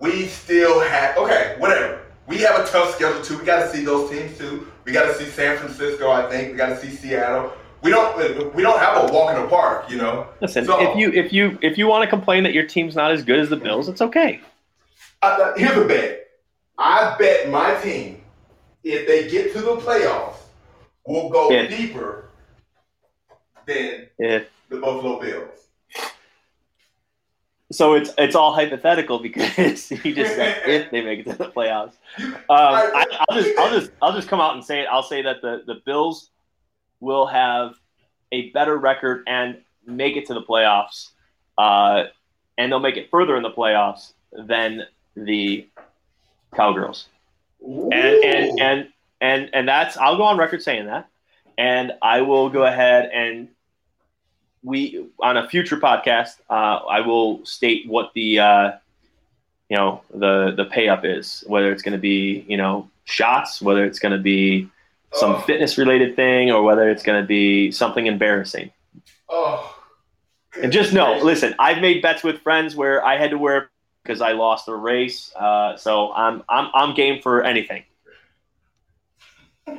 [0.00, 2.00] we still have okay, whatever.
[2.26, 3.38] We have a tough schedule too.
[3.38, 4.66] We got to see those teams too.
[4.84, 6.10] We got to see San Francisco.
[6.10, 7.52] I think we got to see Seattle.
[7.82, 8.54] We don't.
[8.54, 10.26] We don't have a walk in the park, you know.
[10.40, 13.10] listen, So- if you if you if you want to complain that your team's not
[13.12, 14.40] as good as the Bills, it's okay.
[15.22, 16.26] Uh, here's a bet.
[16.76, 18.20] I bet my team,
[18.84, 20.36] if they get to the playoffs,
[21.06, 21.66] will go Yeah.
[21.66, 22.30] deeper
[23.66, 25.54] than the Buffalo Bills.
[27.70, 31.50] So it's it's all hypothetical because he just said if they make it to the
[31.50, 31.92] playoffs.
[32.18, 34.86] Um, I, I'll just I'll just I'll just come out and say it.
[34.90, 36.30] I'll say that the the Bills
[37.00, 37.74] will have
[38.32, 41.10] a better record and make it to the playoffs,
[41.56, 42.04] uh,
[42.56, 44.82] and they'll make it further in the playoffs than
[45.16, 45.66] the
[46.54, 47.08] Cowgirls.
[47.60, 48.88] And and and
[49.20, 51.08] and and that's I'll go on record saying that,
[51.56, 53.48] and I will go ahead and
[54.62, 58.72] we on a future podcast uh, I will state what the uh,
[59.68, 63.60] you know the the pay up is, whether it's going to be you know shots,
[63.60, 64.68] whether it's going to be
[65.12, 65.38] some Oh.
[65.40, 68.70] fitness related thing, or whether it's going to be something embarrassing.
[69.28, 69.74] oh,
[70.60, 73.70] And just know, listen, I've made bets with friends where I had to wear
[74.02, 77.84] because I lost a race, uh, so I'm I'm I'm game for anything.
[79.68, 79.74] I,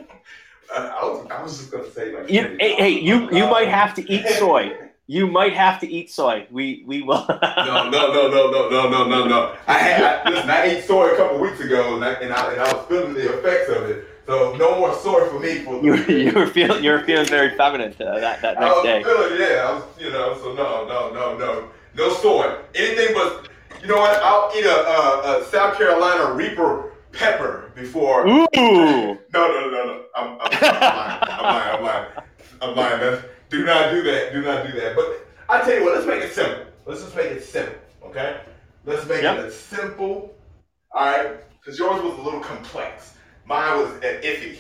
[0.76, 2.30] I was, I was just gonna say like.
[2.30, 4.72] You, hey, hey, you you might have to eat soy.
[5.08, 6.46] You might have to eat soy.
[6.52, 7.26] We we will.
[7.28, 9.56] No, no, no, no, no, no, no, no, no.
[9.68, 10.50] I had I, listen.
[10.52, 13.16] I ate soy a couple weeks ago, and I, and I and I was feeling
[13.16, 14.06] the effects of it.
[14.30, 15.84] So no more soy for me for.
[15.84, 18.84] you you were feeling you were feeling very feminine uh, that that I next was
[18.84, 19.04] day.
[19.04, 19.68] feeling, yeah.
[19.68, 20.38] I was, you know.
[20.38, 22.56] So no, no, no, no, no soy.
[22.76, 23.48] Anything but.
[23.82, 24.22] You know what?
[24.22, 28.28] I'll eat a, a, a South Carolina Reaper pepper before.
[28.28, 28.46] Ooh.
[29.34, 30.04] No, no, no, no.
[30.16, 31.24] I'm, I'm, I'm lying.
[31.32, 31.72] I'm lying.
[31.80, 32.06] I'm lying.
[32.62, 33.00] I'm lying.
[33.00, 34.34] That's, do not do that.
[34.34, 34.96] Do not do that.
[34.96, 35.96] But I tell you what.
[35.96, 36.66] Let's make it simple.
[36.86, 37.76] Let's just make it simple.
[38.04, 38.42] Okay.
[38.86, 39.40] Let's make Yep.
[39.40, 40.36] it a simple.
[40.92, 41.38] All right.
[41.60, 43.16] Because yours was a little complex.
[43.50, 44.60] Mine was uh, iffy.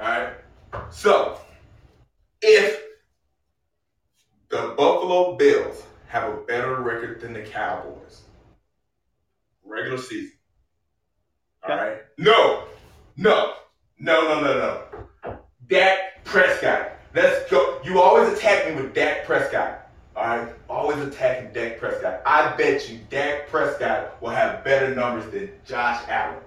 [0.00, 0.32] All right.
[0.90, 1.38] So,
[2.42, 2.82] if
[4.48, 8.22] the Buffalo Bills have a better record than the Cowboys,
[9.64, 10.32] regular season.
[11.68, 11.98] All right.
[12.18, 12.64] No,
[13.16, 13.54] no,
[14.00, 14.82] no, no, no,
[15.24, 15.38] no.
[15.68, 16.90] Dak Prescott.
[17.14, 17.80] Let's go.
[17.84, 19.88] You always attack me with Dak Prescott.
[20.16, 20.52] All right.
[20.68, 22.20] Always attacking Dak Prescott.
[22.26, 26.40] I bet you Dak Prescott will have better numbers than Josh Allen.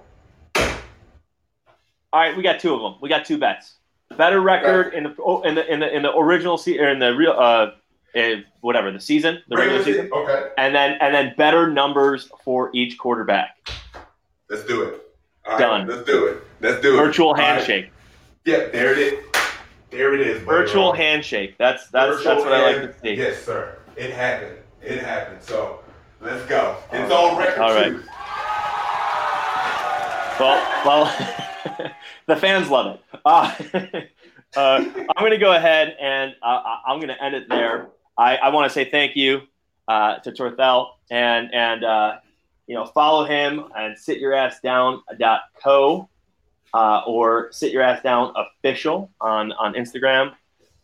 [2.12, 2.94] All right, we got two of them.
[3.00, 3.74] We got two bets.
[4.16, 6.98] Better record in the oh, in the in the in the original se- or in
[6.98, 7.72] the real uh,
[8.62, 10.48] whatever the season, the regular season, Okay.
[10.56, 13.68] and then and then better numbers for each quarterback.
[14.48, 15.02] Let's do it.
[15.46, 15.86] All right, Done.
[15.86, 16.42] Let's do it.
[16.60, 17.04] Let's do it.
[17.04, 17.42] Virtual All right.
[17.44, 17.90] handshake.
[18.46, 19.24] Yeah, there it is.
[19.90, 20.42] There it is.
[20.44, 20.58] buddy.
[20.58, 21.56] Virtual handshake.
[21.58, 23.14] That's that's Virtual that's what I like to see.
[23.14, 23.76] Yes, sir.
[23.96, 24.56] It happened.
[24.82, 25.42] It happened.
[25.42, 25.80] So
[26.22, 26.76] let's go.
[26.92, 27.88] It's on record All right.
[27.92, 28.02] too.
[30.38, 31.92] Well, well,
[32.26, 33.20] the fans love it.
[33.24, 33.52] Uh,
[34.56, 37.88] uh, I'm going to go ahead and uh, I'm going to end it there.
[38.16, 39.42] I, I want to say thank you
[39.88, 42.18] uh, to Torthell and and uh,
[42.68, 46.08] you know follow him and sit your ass down dot co
[46.72, 50.34] uh, or sit your ass down official on on Instagram.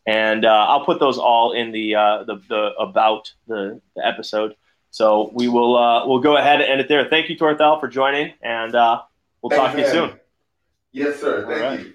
[0.05, 1.93] And I'll put those all in the,
[2.27, 4.55] the, the about the, the episode.
[4.91, 5.73] So we will
[6.09, 7.09] we'll go ahead and end it there.
[7.09, 8.75] Thank you, Torthell, for joining, and
[9.45, 10.11] we'll Thanks, talk to you man.
[10.11, 10.21] soon.
[10.93, 11.47] Yes, sir.
[11.47, 11.81] Thank All right.
[11.81, 11.93] you.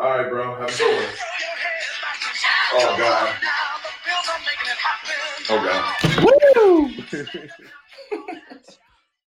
[0.00, 0.54] All right, bro.
[0.58, 1.14] Have a good one.
[2.72, 3.36] Oh God.
[5.50, 6.94] Oh Oh God.
[7.12, 7.18] Woo!